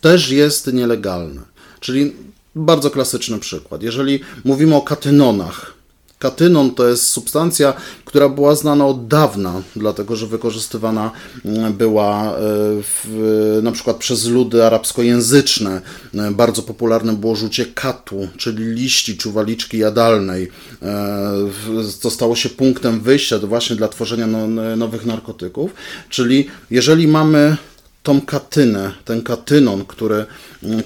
[0.00, 1.40] też jest nielegalne.
[1.80, 2.12] Czyli
[2.54, 3.82] bardzo klasyczny przykład.
[3.82, 5.73] Jeżeli mówimy o katynonach,
[6.24, 11.10] Katynon to jest substancja, która była znana od dawna, dlatego że wykorzystywana
[11.44, 12.32] mm, była e,
[12.82, 15.80] w, na przykład przez ludy arabskojęzyczne.
[16.14, 20.48] E, bardzo popularne było rzucie katu, czyli liści czuwaliczki jadalnej,
[22.00, 24.46] co e, stało się punktem wyjścia właśnie dla tworzenia no,
[24.76, 25.70] nowych narkotyków.
[26.08, 27.56] Czyli jeżeli mamy
[28.04, 30.26] tą katynę, ten katynon, który,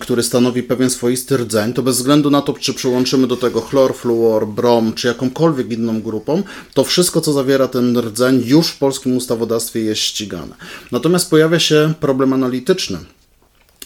[0.01, 3.95] który stanowi pewien swoisty rdzeń, to bez względu na to, czy przyłączymy do tego chlor,
[3.95, 6.43] fluor, brom, czy jakąkolwiek inną grupą,
[6.75, 10.55] to wszystko, co zawiera ten rdzeń, już w polskim ustawodawstwie jest ścigane.
[10.93, 12.99] Natomiast pojawia się problem analityczny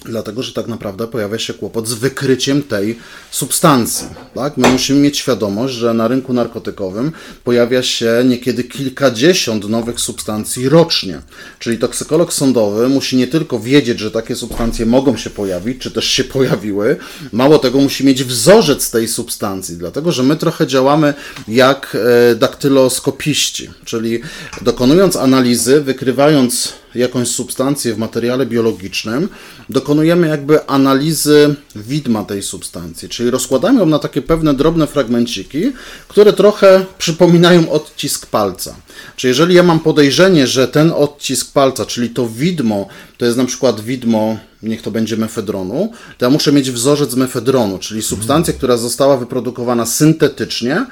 [0.04, 2.98] Dlatego, że tak naprawdę pojawia się kłopot z wykryciem tej
[3.30, 4.06] substancji.
[4.34, 4.56] Tak?
[4.56, 7.12] My musimy mieć świadomość, że na rynku narkotykowym
[7.44, 11.22] pojawia się niekiedy kilkadziesiąt nowych substancji rocznie.
[11.58, 16.04] Czyli toksykolog sądowy musi nie tylko wiedzieć, że takie substancje mogą się pojawić, czy też
[16.04, 16.96] się pojawiły,
[17.32, 21.14] mało tego, musi mieć wzorzec tej substancji, dlatego że my trochę działamy
[21.48, 21.96] jak
[22.30, 24.20] e, daktyloskopiści, czyli
[24.62, 29.28] dokonując analizy, wykrywając jakąś substancję w materiale biologicznym,
[29.68, 35.72] dokonujemy jakby analizy widma tej substancji, czyli rozkładamy ją na takie pewne drobne fragmenciki,
[36.08, 38.74] które trochę przypominają odcisk palca.
[39.16, 42.86] Czyli jeżeli ja mam podejrzenie, że ten odcisk palca, czyli to widmo,
[43.18, 47.78] to jest na przykład widmo, niech to będzie mefedronu, to ja muszę mieć wzorzec mefedronu,
[47.78, 50.86] czyli substancję, która została wyprodukowana syntetycznie,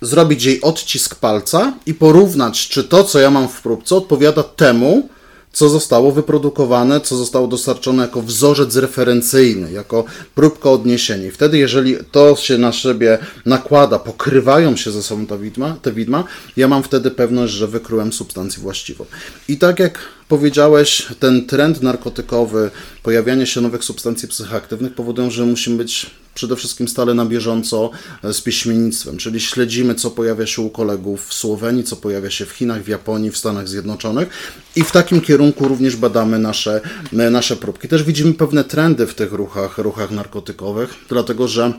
[0.00, 5.08] zrobić jej odcisk palca i porównać, czy to, co ja mam w próbce, odpowiada temu,
[5.56, 10.04] co zostało wyprodukowane, co zostało dostarczone jako wzorzec referencyjny, jako
[10.34, 11.26] próbka odniesienia.
[11.26, 15.92] I wtedy, jeżeli to się na siebie nakłada, pokrywają się ze sobą te widma, te
[15.92, 16.24] widma,
[16.56, 19.04] ja mam wtedy pewność, że wykryłem substancję właściwą.
[19.48, 19.98] I tak jak
[20.28, 22.70] powiedziałeś, ten trend narkotykowy,
[23.02, 27.90] pojawianie się nowych substancji psychoaktywnych powodują, że musimy być przede wszystkim stale na bieżąco
[28.24, 32.46] e, z pieśmiennictwem, czyli śledzimy, co pojawia się u kolegów w Słowenii, co pojawia się
[32.46, 34.28] w Chinach, w Japonii, w Stanach Zjednoczonych
[34.76, 36.80] i w takim kierunku również badamy nasze,
[37.12, 37.88] e, nasze próbki.
[37.88, 41.72] Też widzimy pewne trendy w tych ruchach, ruchach narkotykowych, dlatego że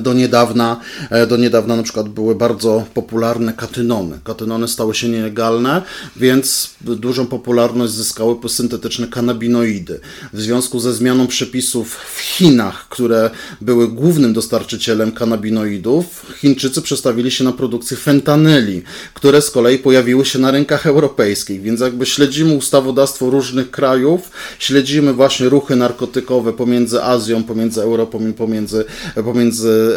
[0.00, 4.18] do niedawna, e, do niedawna na przykład były bardzo popularne katynony.
[4.24, 5.82] Katynony stały się nielegalne,
[6.16, 10.00] więc dużą popularność zyskały syntetyczne kanabinoidy.
[10.32, 17.44] W związku ze zmianą przepisów w Chinach, które były głównym dostarczycielem kanabinoidów, Chińczycy przestawili się
[17.44, 18.82] na produkcję fentanyli,
[19.14, 21.62] które z kolei pojawiły się na rynkach europejskich.
[21.62, 28.32] Więc jakby śledzimy ustawodawstwo różnych krajów, śledzimy właśnie ruchy narkotykowe pomiędzy Azją, pomiędzy Europą i
[28.32, 28.84] pomiędzy,
[29.24, 29.96] pomiędzy między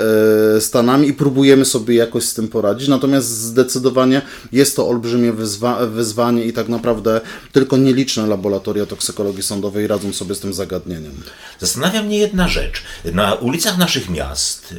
[0.57, 2.87] e, Stanami i próbujemy sobie jakoś z tym poradzić.
[2.87, 9.87] Natomiast zdecydowanie jest to olbrzymie wyzwa wyzwanie i tak naprawdę tylko nieliczne laboratoria toksykologii sądowej
[9.87, 11.13] radzą sobie z tym zagadnieniem.
[11.59, 12.83] Zastanawia mnie jedna rzecz.
[13.13, 14.75] Na ulicach naszych miast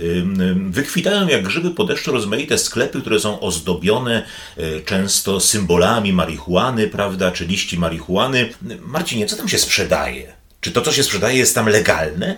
[0.71, 4.27] wykwitają jak grzyby po deszczu rozmaite sklepy, które są ozdobione
[4.57, 8.49] e, często symbolami marihuany, prawda, czy liści marihuany.
[8.87, 10.33] Marcinie, co tam się sprzedaje?
[10.61, 12.37] Czy to, co się sprzedaje, jest tam legalne?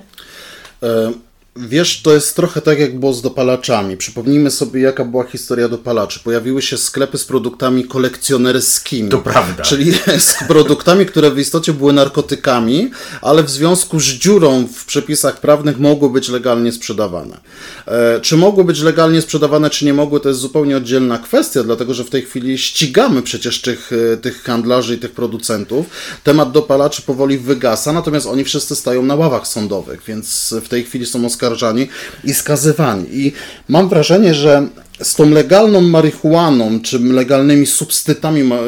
[0.83, 3.97] E Wiesz, to jest trochę tak jak było z dopalaczami.
[3.97, 6.21] Przypomnijmy sobie, jaka była historia dopalaczy.
[6.21, 9.09] Pojawiły się sklepy z produktami kolekcjonerskimi.
[9.09, 9.63] To prawda.
[9.63, 12.91] Czyli z produktami, które w istocie były narkotykami,
[13.23, 17.41] ale w związku z dziurą w przepisach prawnych mogły być legalnie sprzedawane.
[17.87, 21.95] E, czy mogły być legalnie sprzedawane, czy nie mogły, to jest zupełnie oddzielna kwestia, dlatego
[21.95, 25.87] że w tej chwili ścigamy przecież tych, e, tych handlarzy i tych producentów.
[26.25, 31.07] Temat dopalaczy powoli wygasa, natomiast oni wszyscy stają na ławach sądowych, więc w tej chwili
[31.07, 31.89] są oskarżeni oskarżani
[32.25, 33.07] i skazywani.
[33.11, 33.33] I
[33.69, 34.67] mam wrażenie, że
[35.03, 38.59] z tą legalną marihuaną, czy legalnymi substytami ma,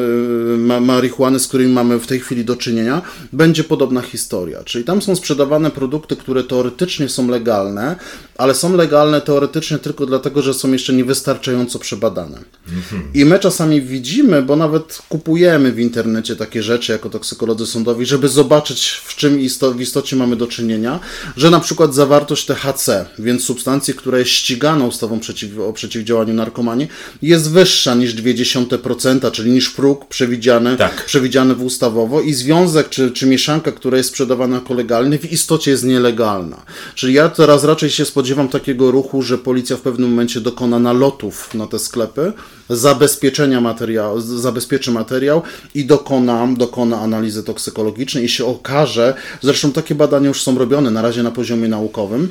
[0.59, 3.03] ma, marihuany, z którymi mamy w tej chwili do czynienia,
[3.33, 4.65] będzie podobna historia.
[4.65, 7.97] Czyli tam są sprzedawane produkty, które teoretycznie są legalne,
[8.39, 12.39] ale są legalne teoretycznie tylko dlatego, że są jeszcze niewystarczająco przebadane.
[12.69, 13.03] Mhm.
[13.15, 18.29] I my czasami widzimy, bo nawet kupujemy w internecie takie rzeczy jako toksykolodzy sądowi, żeby
[18.29, 21.01] zobaczyć, w czym isto, w istocie mamy do czynienia,
[21.37, 26.89] że na przykład zawartość THC, więc substancji, która jest ścigana ustawą przeciw, o przeciwdziałaniu narkomanii,
[27.23, 31.05] jest wyższa niż 0,2%, czyli niż próg przewidziany, tak.
[31.05, 35.71] przewidziany w ustawowo i związek czy, czy mieszanka, która jest sprzedawana jako legalny, w istocie
[35.71, 36.63] jest nielegalna.
[36.95, 40.79] Czyli ja teraz raczej się spodziewam, spodziewam takiego ruchu, że policja w pewnym momencie dokona
[40.79, 42.33] nalotów na te sklepy,
[42.69, 45.43] zabezpieczenia materiału, zabezpieczy materiał
[45.75, 51.03] i dokona, dokona analizy toksykologicznej i się okaże, zresztą takie badania już są robione na
[51.03, 52.29] razie na poziomie naukowym,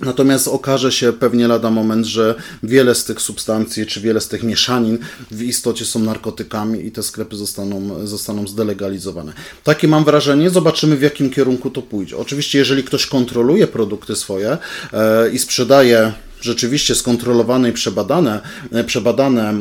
[0.00, 4.42] Natomiast okaże się pewnie lada moment, że wiele z tych substancji, czy wiele z tych
[4.42, 4.98] mieszanin
[5.30, 9.32] w istocie są narkotykami i te sklepy zostaną, zostaną zdelegalizowane.
[9.64, 12.16] Takie mam wrażenie, zobaczymy w jakim kierunku to pójdzie.
[12.16, 14.58] Oczywiście, jeżeli ktoś kontroluje produkty swoje
[14.92, 16.12] e, i sprzedaje
[16.46, 18.40] rzeczywiście skontrolowane i przebadane,
[18.72, 19.54] e, przebadane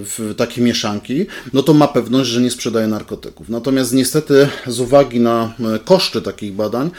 [0.00, 3.48] w takie mieszanki, no to ma pewność, że nie sprzedaje narkotyków.
[3.48, 6.90] Natomiast niestety z uwagi na e, koszty takich badań,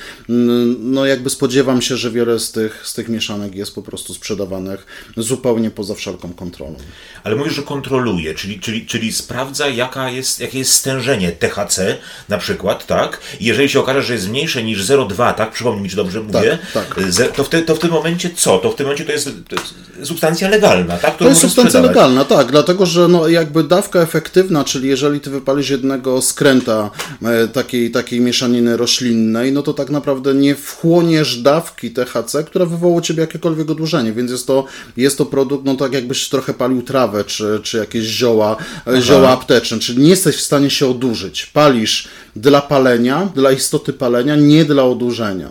[0.79, 4.85] no jakby spodziewam się, że wiele z tych, z tych mieszanek jest po prostu sprzedawanych
[5.17, 6.75] zupełnie poza wszelką kontrolą.
[7.23, 11.97] Ale mówisz, że kontroluje, czyli, czyli, czyli sprawdza, jaka jest, jakie jest stężenie THC
[12.29, 13.19] na przykład, tak?
[13.39, 15.51] I jeżeli się okaże, że jest mniejsze niż 0,2, tak?
[15.51, 17.35] Przypomnij mi, czy dobrze mówię, tak, tak.
[17.35, 18.57] To, w te, to w tym momencie co?
[18.57, 19.73] To w tym momencie to jest, to jest
[20.03, 21.17] substancja legalna, tak?
[21.17, 21.95] To jest substancja sprzedawać.
[21.95, 26.91] legalna, tak, dlatego że no, jakby dawka efektywna, czyli jeżeli ty wypalisz jednego skręta
[27.23, 32.95] e, takiej, takiej mieszaniny roślinnej, no to tak naprawdę nie wchłoniesz dawki THC, która wywoła
[32.95, 34.65] u ciebie jakiekolwiek odłużenie, więc jest to,
[34.97, 39.01] jest to produkt, no tak jakbyś trochę palił trawę, czy, czy jakieś zioła, e, Aha.
[39.01, 41.45] zioła apteczne, czyli nie jesteś w stanie się odurzyć.
[41.45, 45.49] Palisz dla palenia, dla istoty palenia, nie dla odurzenia.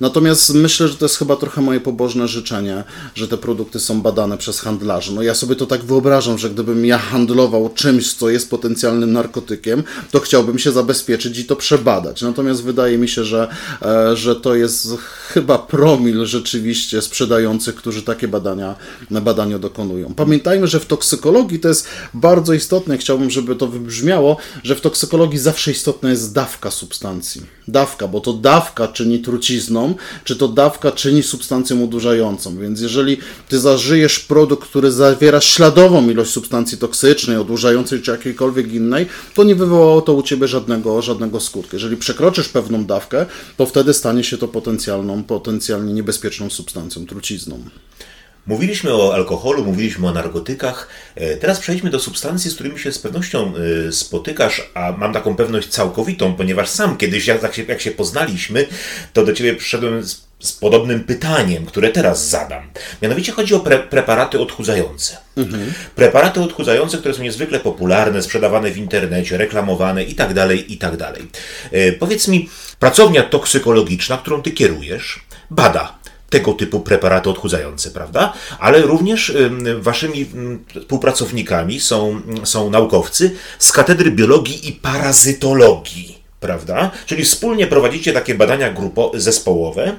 [0.00, 2.69] Natomiast myślę, że to jest chyba trochę moje pobożne życzenie,
[3.14, 5.14] że te produkty są badane przez handlarzy.
[5.14, 9.82] No ja sobie to tak wyobrażam, że gdybym ja handlował czymś, co jest potencjalnym narkotykiem,
[10.10, 12.22] to chciałbym się zabezpieczyć i to przebadać.
[12.22, 13.48] Natomiast wydaje mi się, że,
[13.82, 14.88] e, że to jest
[15.28, 18.74] chyba promil rzeczywiście sprzedających, którzy takie badania,
[19.10, 20.14] badania dokonują.
[20.14, 25.38] Pamiętajmy, że w toksykologii to jest bardzo istotne, chciałbym, żeby to wybrzmiało, że w toksykologii
[25.38, 27.42] zawsze istotna jest dawka substancji.
[27.68, 29.94] Dawka, bo to dawka czyni trucizną,
[30.24, 32.56] czy to dawka czyni substancją odurzającą.
[32.60, 33.16] Więc jeżeli
[33.48, 39.54] ty zażyjesz produkt, który zawiera śladową ilość substancji toksycznej, odurzającej czy jakiejkolwiek innej, to nie
[39.54, 41.76] wywołało to u ciebie żadnego, żadnego skutku.
[41.76, 47.64] Jeżeli przekroczysz pewną dawkę, to wtedy stanie się to potencjalną, potencjalnie niebezpieczną substancją, trucizną.
[48.46, 50.88] Mówiliśmy o alkoholu, mówiliśmy o narkotykach.
[51.14, 53.52] E, teraz przejdźmy do substancji, z którymi się z pewnością
[53.88, 58.66] e, spotykasz, a mam taką pewność całkowitą, ponieważ sam kiedyś, jak się, jak się poznaliśmy,
[59.12, 62.62] to do ciebie przyszedłem z, z podobnym pytaniem, które teraz zadam.
[63.02, 65.16] Mianowicie chodzi o pre, preparaty odchudzające.
[65.36, 65.72] Mhm.
[65.94, 70.96] Preparaty odchudzające, które są niezwykle popularne, sprzedawane w internecie, reklamowane itd., tak itd.
[70.96, 71.18] Tak
[71.72, 75.20] e, powiedz mi, pracownia toksykologiczna, którą ty kierujesz,
[75.50, 78.32] bada tego typu preparaty odchudzające, prawda?
[78.58, 79.32] Ale również
[79.78, 80.26] waszymi
[80.80, 86.90] współpracownikami są, są naukowcy z Katedry Biologii i Parazytologii prawda?
[87.06, 89.96] Czyli wspólnie prowadzicie takie badania grupo, zespołowe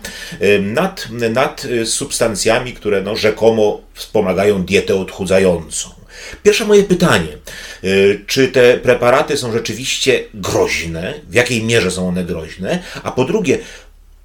[0.62, 5.90] nad, nad y, substancjami, które no, rzekomo wspomagają dietę odchudzającą.
[6.44, 7.38] Pierwsze moje pytanie,
[7.84, 11.14] y, czy te preparaty są rzeczywiście groźne?
[11.30, 12.84] W jakiej mierze są one groźne?
[13.04, 13.58] A po drugie,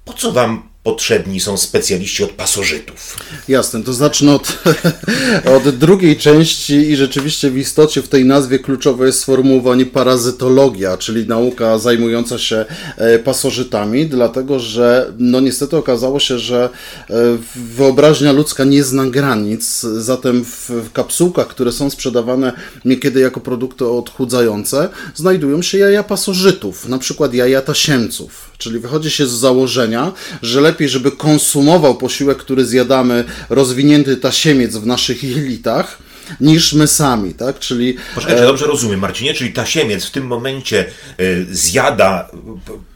[0.05, 3.17] po co wam potrzebni są specjaliści od pasożytów.
[3.47, 4.57] Jasne, to zacznę od,
[5.57, 11.27] od drugiej części i rzeczywiście w istocie w tej nazwie kluczowe jest sformułowanie parazytologia, czyli
[11.27, 12.65] nauka zajmująca się
[12.97, 16.69] e, pasożytami, dlatego że no niestety okazało się, że
[17.09, 17.13] e,
[17.55, 22.53] wyobraźnia ludzka nie zna granic, zatem w, w kapsułkach, które są sprzedawane
[22.85, 29.27] niekiedy jako produkty odchudzające, znajdują się jaja pasożytów, na przykład jaja tasiemców, czyli wychodzi się
[29.27, 36.07] z założenia, że lepiej żeby konsumował posiłek, który zjadamy, rozwinięty tasiemiec w naszych jelitach,
[36.41, 37.59] niż my sami, tak?
[37.59, 37.97] Czyli...
[38.15, 40.85] Poczekaj, czy dobrze rozumiem, Marcinie, czyli tasiemiec w tym momencie
[41.19, 42.31] y, zjada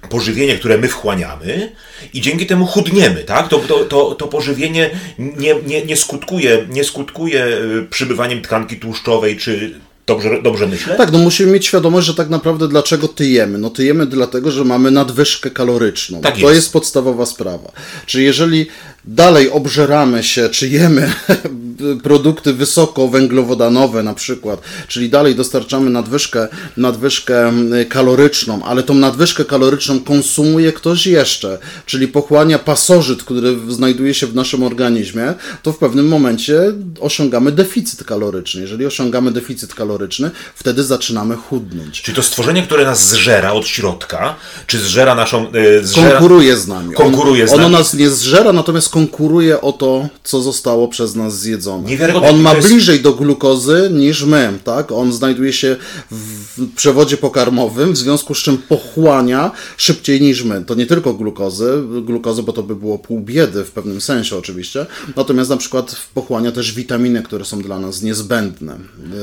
[0.09, 1.75] pożywienie, które my wchłaniamy
[2.13, 3.47] i dzięki temu chudniemy, tak?
[3.47, 4.89] To, to, to, to pożywienie
[5.19, 7.47] nie, nie, nie, skutkuje, nie skutkuje
[7.89, 9.79] przybywaniem tkanki tłuszczowej czy
[10.11, 10.95] Dobrze, dobrze myślę?
[10.95, 13.57] Tak, no musimy mieć świadomość, że tak naprawdę dlaczego tyjemy?
[13.57, 16.21] No tyjemy dlatego, że mamy nadwyżkę kaloryczną.
[16.21, 16.55] Tak to jest.
[16.55, 17.71] jest podstawowa sprawa.
[18.05, 18.67] Czyli jeżeli
[19.05, 21.13] dalej obżeramy się, czy jemy
[22.03, 26.47] produkty wysokowęglowodanowe na przykład, czyli dalej dostarczamy nadwyżkę,
[26.77, 27.53] nadwyżkę
[27.89, 34.35] kaloryczną, ale tą nadwyżkę kaloryczną konsumuje ktoś jeszcze, czyli pochłania pasożyt, który znajduje się w
[34.35, 35.33] naszym organizmie,
[35.63, 36.61] to w pewnym momencie
[36.99, 38.61] osiągamy deficyt kaloryczny.
[38.61, 42.01] Jeżeli osiągamy deficyt kaloryczny, wtedy zaczynamy chudnąć.
[42.01, 44.35] Czyli to stworzenie, które nas zżera od środka,
[44.67, 45.51] czy zżera naszą...
[45.51, 46.09] Yy, zżera...
[46.11, 46.95] Konkuruje z nami.
[46.95, 47.63] Konkuruje z nami.
[47.63, 51.89] Ono nas nie zżera, natomiast konkuruje o to, co zostało przez nas zjedzone.
[52.23, 54.91] On ma bliżej do glukozy niż my, tak?
[54.91, 55.75] On znajduje się
[56.11, 60.63] w przewodzie pokarmowym, w związku z czym pochłania szybciej niż my.
[60.65, 64.85] To nie tylko glukozy, glukozy, bo to by było pół biedy w pewnym sensie oczywiście,
[65.15, 68.77] natomiast na przykład pochłania też witaminy, które są dla nas niezbędne.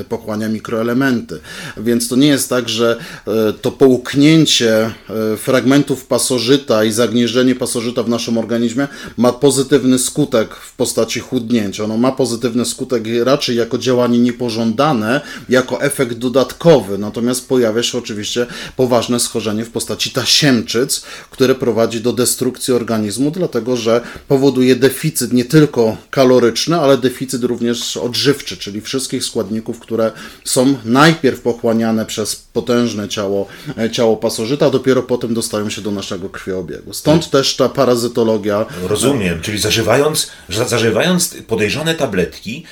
[0.09, 1.41] Pochłania mikroelementy.
[1.77, 2.97] Więc to nie jest tak, że
[3.27, 10.55] e, to połknięcie e, fragmentów pasożyta i zagnieżdżenie pasożyta w naszym organizmie ma pozytywny skutek
[10.55, 11.85] w postaci chudnięcia.
[11.85, 16.99] Ono ma pozytywny skutek raczej jako działanie niepożądane, jako efekt dodatkowy.
[16.99, 18.47] Natomiast pojawia się oczywiście
[18.77, 25.45] poważne schorzenie w postaci tasiemczyc, które prowadzi do destrukcji organizmu, dlatego że powoduje deficyt nie
[25.45, 30.13] tylko kaloryczny, ale deficyt również odżywczy, czyli wszystkich składników, które
[30.45, 33.47] są najpierw pochłaniane przez potężne ciało,
[33.79, 36.93] e, ciało pasożyta, a dopiero potem dostają się do naszego krwiobiegu.
[36.93, 37.31] Stąd hmm.
[37.31, 38.67] też ta parazytologia.
[38.83, 42.65] Rozumiem, czyli zażywając, zażywając podejrzane tabletki,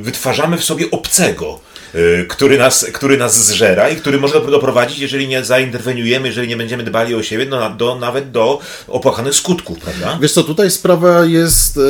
[0.00, 1.60] wytwarzamy w sobie obcego.
[1.94, 6.56] Y, który nas, który nas zżera i który może doprowadzić, jeżeli nie zainterweniujemy, jeżeli nie
[6.56, 10.18] będziemy dbali o siebie, do, do, nawet do opłakanych skutków, prawda?
[10.22, 11.80] Wiesz co, tutaj sprawa jest e,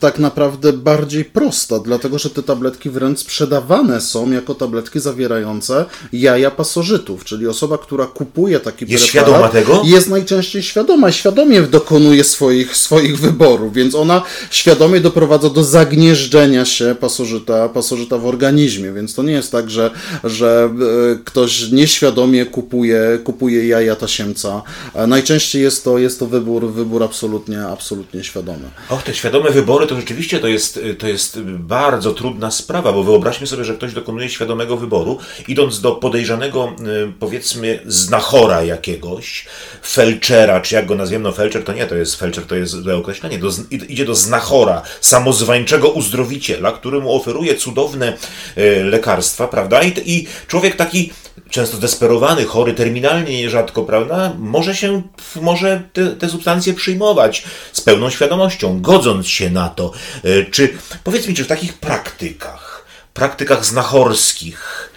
[0.00, 6.50] tak naprawdę bardziej prosta, dlatego że te tabletki wręcz sprzedawane są jako tabletki zawierające jaja
[6.50, 9.82] pasożytów, czyli osoba, która kupuje taki Jest preparat, świadoma tego?
[9.84, 16.96] jest najczęściej świadoma, świadomie dokonuje swoich, swoich wyborów, więc ona świadomie doprowadza do zagnieżdżenia się
[17.00, 19.90] pasożyta, pasożyta w organizmie, więc to nie jest tak, że,
[20.24, 20.70] że
[21.12, 24.62] e, ktoś nieświadomie kupuje, kupuje jaja tasiemca.
[24.94, 28.70] E, Najczęściej jest to, jest to wybór, wybór absolutnie, absolutnie świadomy.
[28.88, 33.46] Och, te świadome wybory to rzeczywiście to jest, to jest bardzo trudna sprawa, bo wyobraźmy
[33.46, 35.18] sobie, że ktoś dokonuje świadomego wyboru,
[35.48, 36.72] idąc do podejrzanego,
[37.20, 39.46] powiedzmy, znachora jakiegoś,
[39.82, 43.38] felczera, czy jak go nazwiemy, no felczer to nie, to jest felczer, to jest określenie,
[43.38, 48.12] do, id- idzie do znachora, samozwańczego uzdrowiciela, który mu oferuje cudowne
[48.58, 48.82] y,
[49.16, 49.82] lekarstwa, prawda?
[49.82, 51.12] I, I człowiek taki
[51.50, 55.02] często zdesperowany, chory terminalnie nierzadko, prawda, może się,
[55.40, 59.92] może te, te substancje przyjmować z pełną świadomością, godząc się na to.
[60.24, 60.68] E, Czy,
[61.04, 64.90] powiedz mi, czy w takich praktykach, praktykach znachorskich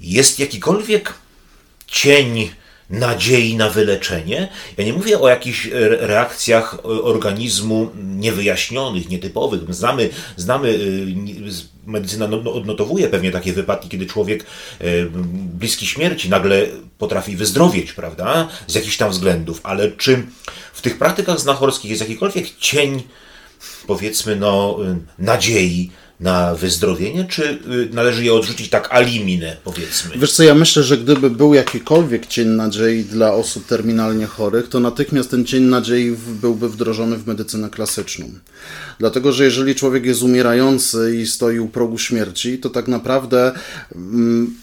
[0.00, 1.14] jest jakikolwiek
[1.86, 2.50] cień
[2.90, 4.48] nadziei na wyleczenie.
[4.76, 9.74] Ja nie mówię o jakichś re- reakcjach organizmu niewyjaśnionych, nietypowych.
[9.74, 14.46] Znamy, znamy y, medycyna no- no- odnotowuje pewnie takie wypadki, kiedy człowiek
[14.80, 14.84] e,
[15.32, 16.66] bliski śmierci nagle
[16.98, 20.26] potrafi wyzdrowieć, prawda, z jakichś tam względów, ale czy
[20.72, 23.02] w tych praktykach znachorskich jest jakikolwiek cień,
[23.86, 24.78] powiedzmy, no,
[25.18, 25.90] y, nadziei
[26.22, 30.10] na wyzdrowienie, czy y, należy je odrzucić tak alimine, powiedzmy?
[30.16, 34.80] Wiesz co, ja myślę, że gdyby był jakikolwiek cień nadziei dla osób terminalnie chorych, to
[34.80, 38.30] natychmiast ten cień nadziei byłby wdrożony w medycynę klasyczną.
[38.98, 43.52] Dlatego, że jeżeli człowiek jest umierający i stoi u progu śmierci, to tak naprawdę
[43.94, 44.54] mm,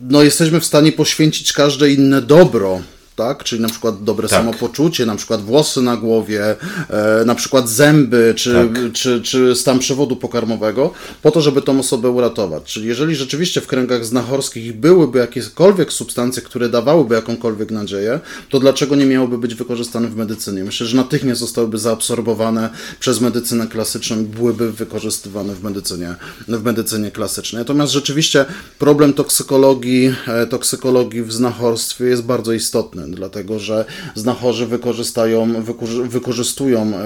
[0.00, 2.82] no, jesteśmy w stanie poświęcić każde inne dobro.
[3.16, 3.44] Tak?
[3.44, 4.38] Czyli na przykład dobre Tak.
[4.38, 6.56] samopoczucie, na przykład włosy na głowie,
[6.90, 8.92] e, na przykład zęby, czy, Tak.
[8.92, 10.92] czy, czy stan przewodu pokarmowego,
[11.22, 12.62] po to, żeby tą osobę uratować.
[12.64, 18.96] Czyli jeżeli rzeczywiście w kręgach znachorskich byłyby jakiekolwiek substancje, które dawałyby jakąkolwiek nadzieję, to dlaczego
[18.96, 20.64] nie miałyby być wykorzystane w medycynie?
[20.64, 26.14] Myślę, że natychmiast zostałyby zaabsorbowane przez medycynę klasyczną i byłyby wykorzystywane w medycynie,
[26.48, 27.60] w medycynie klasycznej.
[27.60, 28.44] Natomiast rzeczywiście
[28.78, 33.84] problem toksykologii, e, toksykologii w znachorstwie jest bardzo istotny, dlatego że
[34.14, 37.04] znachorzy wykorzystają, wykorzy- wykorzystują e,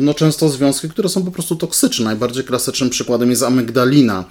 [0.00, 2.04] no, często związki, które są po prostu toksyczne.
[2.04, 4.24] Najbardziej klasycznym przykładem jest amygdalina,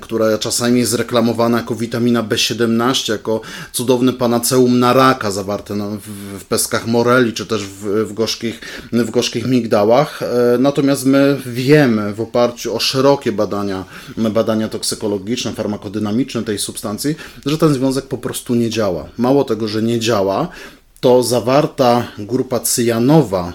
[0.00, 3.40] która czasami jest reklamowana jako witamina B17, jako
[3.72, 5.90] cudowny panaceum na raka zawarte no,
[6.38, 8.60] w, peskach moreli, czy też w, w, gorzkich,
[8.92, 10.22] w gorzkich migdałach.
[10.22, 13.84] E, Natomiast my wiemy w oparciu o szerokie badania,
[14.16, 17.14] badania toksykologiczne, farmakodynamiczne tej substancji,
[17.46, 19.08] że ten związek po prostu nie działa.
[19.18, 20.41] Mało tego, że nie działa,
[21.00, 23.52] to zawarta grupa cyjanowa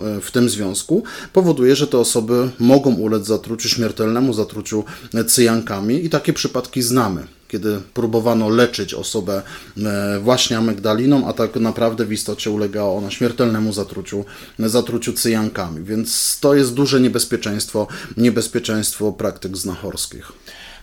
[0.00, 1.02] e, w tym związku
[1.32, 4.84] powoduje, że te osoby mogą ulec zatruciu, śmiertelnemu zatruciu
[5.26, 9.42] cyjankami i takie przypadki znamy, kiedy próbowano leczyć osobę
[9.76, 14.24] e, właśnie amygdaliną, a tak naprawdę w istocie ulegała ona śmiertelnemu zatruciu,
[14.58, 15.84] zatruciu cyjankami.
[15.84, 20.32] Więc to jest duże niebezpieczeństwo, niebezpieczeństwo praktyk znachorskich.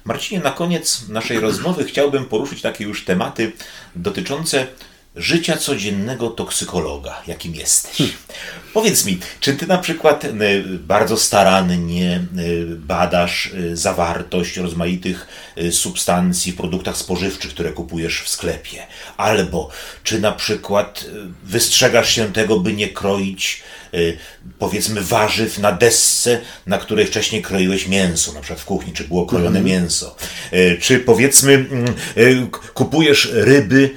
[0.05, 3.51] Marcinie, na koniec naszej rozmowy chciałbym poruszyć takie już tematy
[3.95, 4.67] dotyczące
[5.15, 7.97] życia codziennego toksykologa, jakim jesteś.
[8.73, 10.29] Powiedz mi, czy ty na przykład y,
[10.79, 15.27] bardzo starannie y, badasz y, zawartość rozmaitych
[15.71, 18.87] substancji w produktach spożywczych, które kupujesz w sklepie?
[19.17, 19.69] Albo
[20.03, 21.05] czy na przykład
[21.43, 23.63] wystrzegasz się tego, by nie kroić
[24.59, 29.25] powiedzmy warzyw na desce, na której wcześniej kroiłeś mięso, na przykład w kuchni, czy było
[29.25, 30.15] krojone mięso.
[30.53, 33.89] Y, Czy powiedzmy mm, kupujesz ryby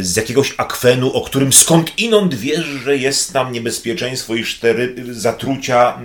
[0.00, 5.14] z jakiegoś akwenu, o którym skąd inąd wiesz, że jest tam niebezpieczeństwo, iż te ryby,
[5.14, 5.98] zatrucia,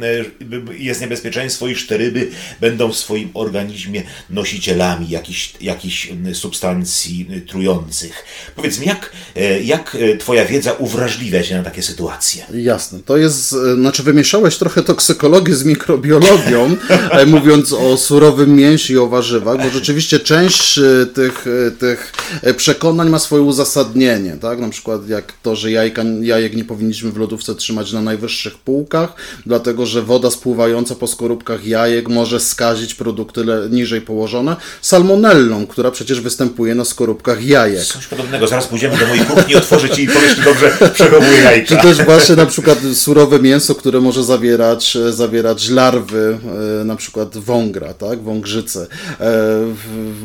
[0.72, 7.28] y, jest niebezpieczeństwo, iż te ryby będą w swoim organizmie nosicielami jakichś, jakichś y, substancji
[7.38, 8.26] y, trujących.
[8.56, 12.46] Powiedz mi, jak, y, jak y, twoja wiedza uwrażliwia się na takie sytuacje?
[12.54, 13.00] Jasne.
[13.06, 16.76] To jest, znaczy wymieszałeś trochę toksykologię z mikrobiologią,
[17.12, 20.80] e, mówiąc o surowym mięsie i o warzywach, bo rzeczywiście część
[21.14, 21.46] tych,
[21.80, 24.60] tych e, przekonań ma swoje uzasadnienie uzasadnienie, tak?
[24.60, 29.14] Na przykład jak to, że jajka, jajek nie powinniśmy w lodówce trzymać na najwyższych półkach,
[29.46, 35.92] dlatego że woda spływająca po skorupkach jajek może skazić produkty le- niżej położone salmonellą, która
[35.92, 37.84] przecież występuje na skorupkach jajek.
[37.86, 38.48] Coś podobnego.
[38.48, 41.76] Zaraz pójdziemy do mojej kuchni, otworzę ci i powiesz, czy dobrze przechowuję Czy jajka.
[41.82, 46.38] też właśnie na przykład surowe mięso, które może zawierać, e, zawierać larwy,
[46.82, 48.88] e, na przykład wągra, tak, wągrzycy.
[49.20, 49.34] E,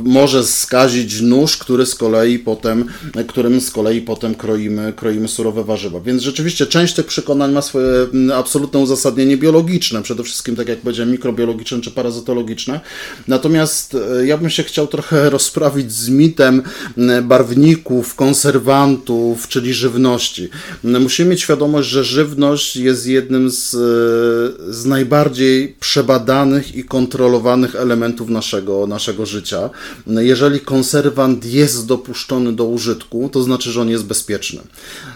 [0.05, 2.85] Może skazić nóż, który z kolei potem,
[3.29, 6.01] którym z kolei potem kroimy, kroimy surowe warzywa.
[6.01, 10.79] Więc rzeczywiście część tych przekonań ma swoje mm, absolutne uzasadnienie biologiczne, przede wszystkim tak jak
[10.79, 12.81] powiedziałem, mikrobiologiczne czy parazytologiczne.
[13.29, 16.63] Natomiast e, ja bym się chciał trochę rozprawić z mitem
[16.99, 20.49] m, barwników, konserwantów, czyli żywności.
[20.85, 27.77] M, Musimy mieć świadomość, że żywność jest jednym z, e, z najbardziej przebadanych i kontrolowanych
[27.77, 29.71] elementów naszego, naszego życia.
[30.07, 34.61] Jeżeli konserwant jest dopuszczony do użytku, to znaczy, że on jest bezpieczny.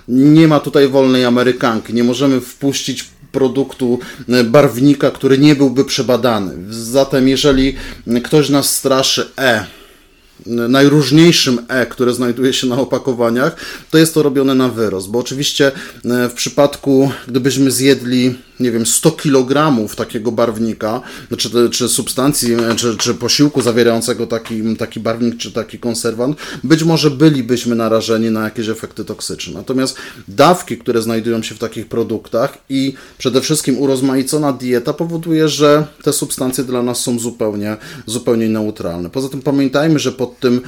[0.09, 3.99] Nie ma tutaj wolnej Amerykanki, nie możemy wpuścić produktu
[4.29, 6.55] e, barwnika, który nie byłby przebadany.
[6.71, 7.77] Zatem jeżeli
[8.23, 9.67] ktoś nas straszy E,
[10.47, 13.57] najróżniejszym E, które znajduje się na opakowaniach,
[13.91, 15.73] to jest to robione na wyrost, bo oczywiście
[16.05, 21.01] e, w przypadku, gdybyśmy zjedli, nie wiem, 100 kg takiego barwnika,
[21.39, 26.83] czy, czy substancji, e, czy, czy posiłku zawierającego taki, taki barwnik, czy taki konserwant, być
[26.83, 29.55] może bylibyśmy narażeni na jakieś efekty toksyczne.
[29.55, 29.97] Natomiast
[30.29, 36.13] dawki, które znajdują się w takich produktach i przede wszystkim urozmaicona dieta powoduje, że te
[36.13, 39.11] substancje dla nas są zupełnie, zupełnie neutralne.
[39.11, 40.61] Poza tym pamiętajmy, że pod tym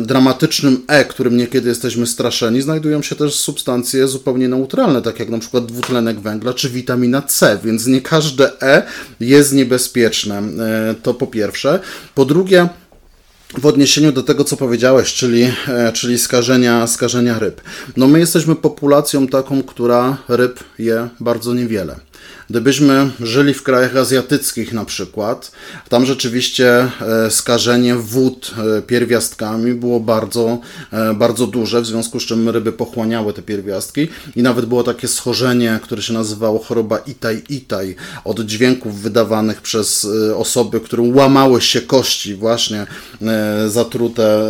[0.00, 5.38] dramatycznym E, którym niekiedy jesteśmy straszeni, znajdują się też substancje zupełnie neutralne, tak jak na
[5.38, 8.82] przykład dwutlenek węgla czy witamina C, więc nie każde E
[9.20, 10.38] jest niebezpieczne.
[10.38, 11.80] E, to po pierwsze.
[12.14, 12.68] Po drugie,
[13.58, 17.60] w odniesieniu do tego, co powiedziałeś, czyli, e, czyli skażenia, skażenia ryb.
[17.96, 21.96] No my jesteśmy populacją taką, która ryb je bardzo niewiele.
[22.50, 25.52] Gdybyśmy żyli w krajach azjatyckich na przykład,
[25.88, 30.58] tam rzeczywiście e, skażenie wód e, pierwiastkami było bardzo,
[30.92, 35.08] e, bardzo duże, w związku z czym ryby pochłaniały te pierwiastki i nawet było takie
[35.08, 37.94] schorzenie, które się nazywało choroba itaj-itaj,
[38.24, 40.06] od dźwięków wydawanych przez
[40.36, 42.86] osoby, które łamały się kości właśnie
[43.68, 44.42] zatrute,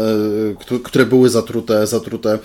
[0.60, 2.38] któ- które były zatrute, zatrute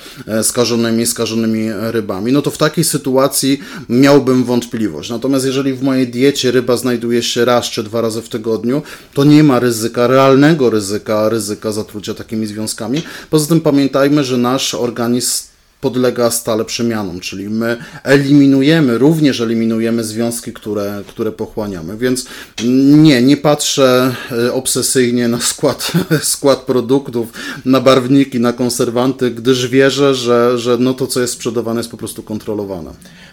[0.43, 2.31] skażonymi, skażonymi rybami.
[2.31, 5.09] No to w takiej sytuacji miałbym wątpliwość.
[5.21, 8.81] Natomiast jeżeli w mojej diecie ryba znajduje się raz czy dwa razy w tygodniu,
[9.13, 13.03] to nie ma ryzyka, realnego ryzyka, ryzyka zatrucia takimi związkami.
[13.29, 20.53] Poza tym pamiętajmy, że nasz organizm podlega stale przemianom, czyli my eliminujemy, również eliminujemy związki,
[20.53, 22.25] które, które pochłaniamy, więc
[22.63, 25.91] nie, nie patrzę e, obsesyjnie na skład,
[26.21, 27.27] skład produktów,
[27.65, 31.97] na barwniki, na konserwanty, gdyż wierzę, że, że no to, co jest sprzedawane, jest po
[31.97, 32.91] prostu kontrolowane.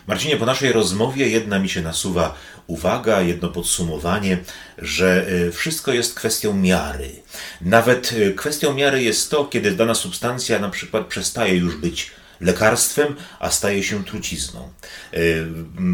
[0.08, 2.34] Marcinie, po naszej rozmowie jedna mi się nasuwa
[2.66, 4.38] uwaga, jedno podsumowanie,
[4.78, 7.10] że y, wszystko jest kwestią miary.
[7.60, 12.10] Nawet y, kwestią miary jest to, kiedy dana substancja na przykład przestaje już być
[12.40, 14.68] lekarstwem, a staje się trucizną.
[15.14, 15.46] Y,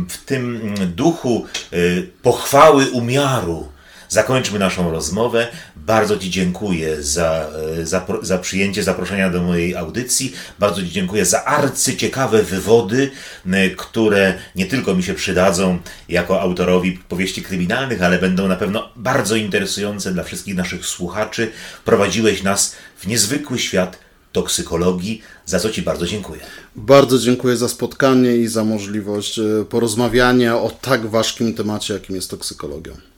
[0.09, 3.69] W tym duchu y, pochwały umiaru
[4.09, 5.49] zakończmy naszą rozmowę.
[5.87, 7.51] Bardzo Ci dziękuję za,
[7.81, 10.33] e, za, za przyjęcie zaproszenia do mojej audycji.
[10.59, 13.11] Bardzo Ci dziękuję za arcyciekawe wywody,
[13.47, 15.79] m, które nie tylko mi się przydadzą
[16.09, 21.51] jako autorowi powieści kryminalnych, ale będą na pewno bardzo interesujące dla wszystkich naszych słuchaczy.
[21.85, 23.99] Prowadziłeś nas w niezwykły świat
[24.33, 26.41] toksykologii, za co Ci bardzo dziękuję.
[26.77, 32.31] Bardzo dziękuję za spotkanie i za możliwość e, porozmawiania o tak ważkim temacie, jakim jest
[32.31, 33.14] toksykologia.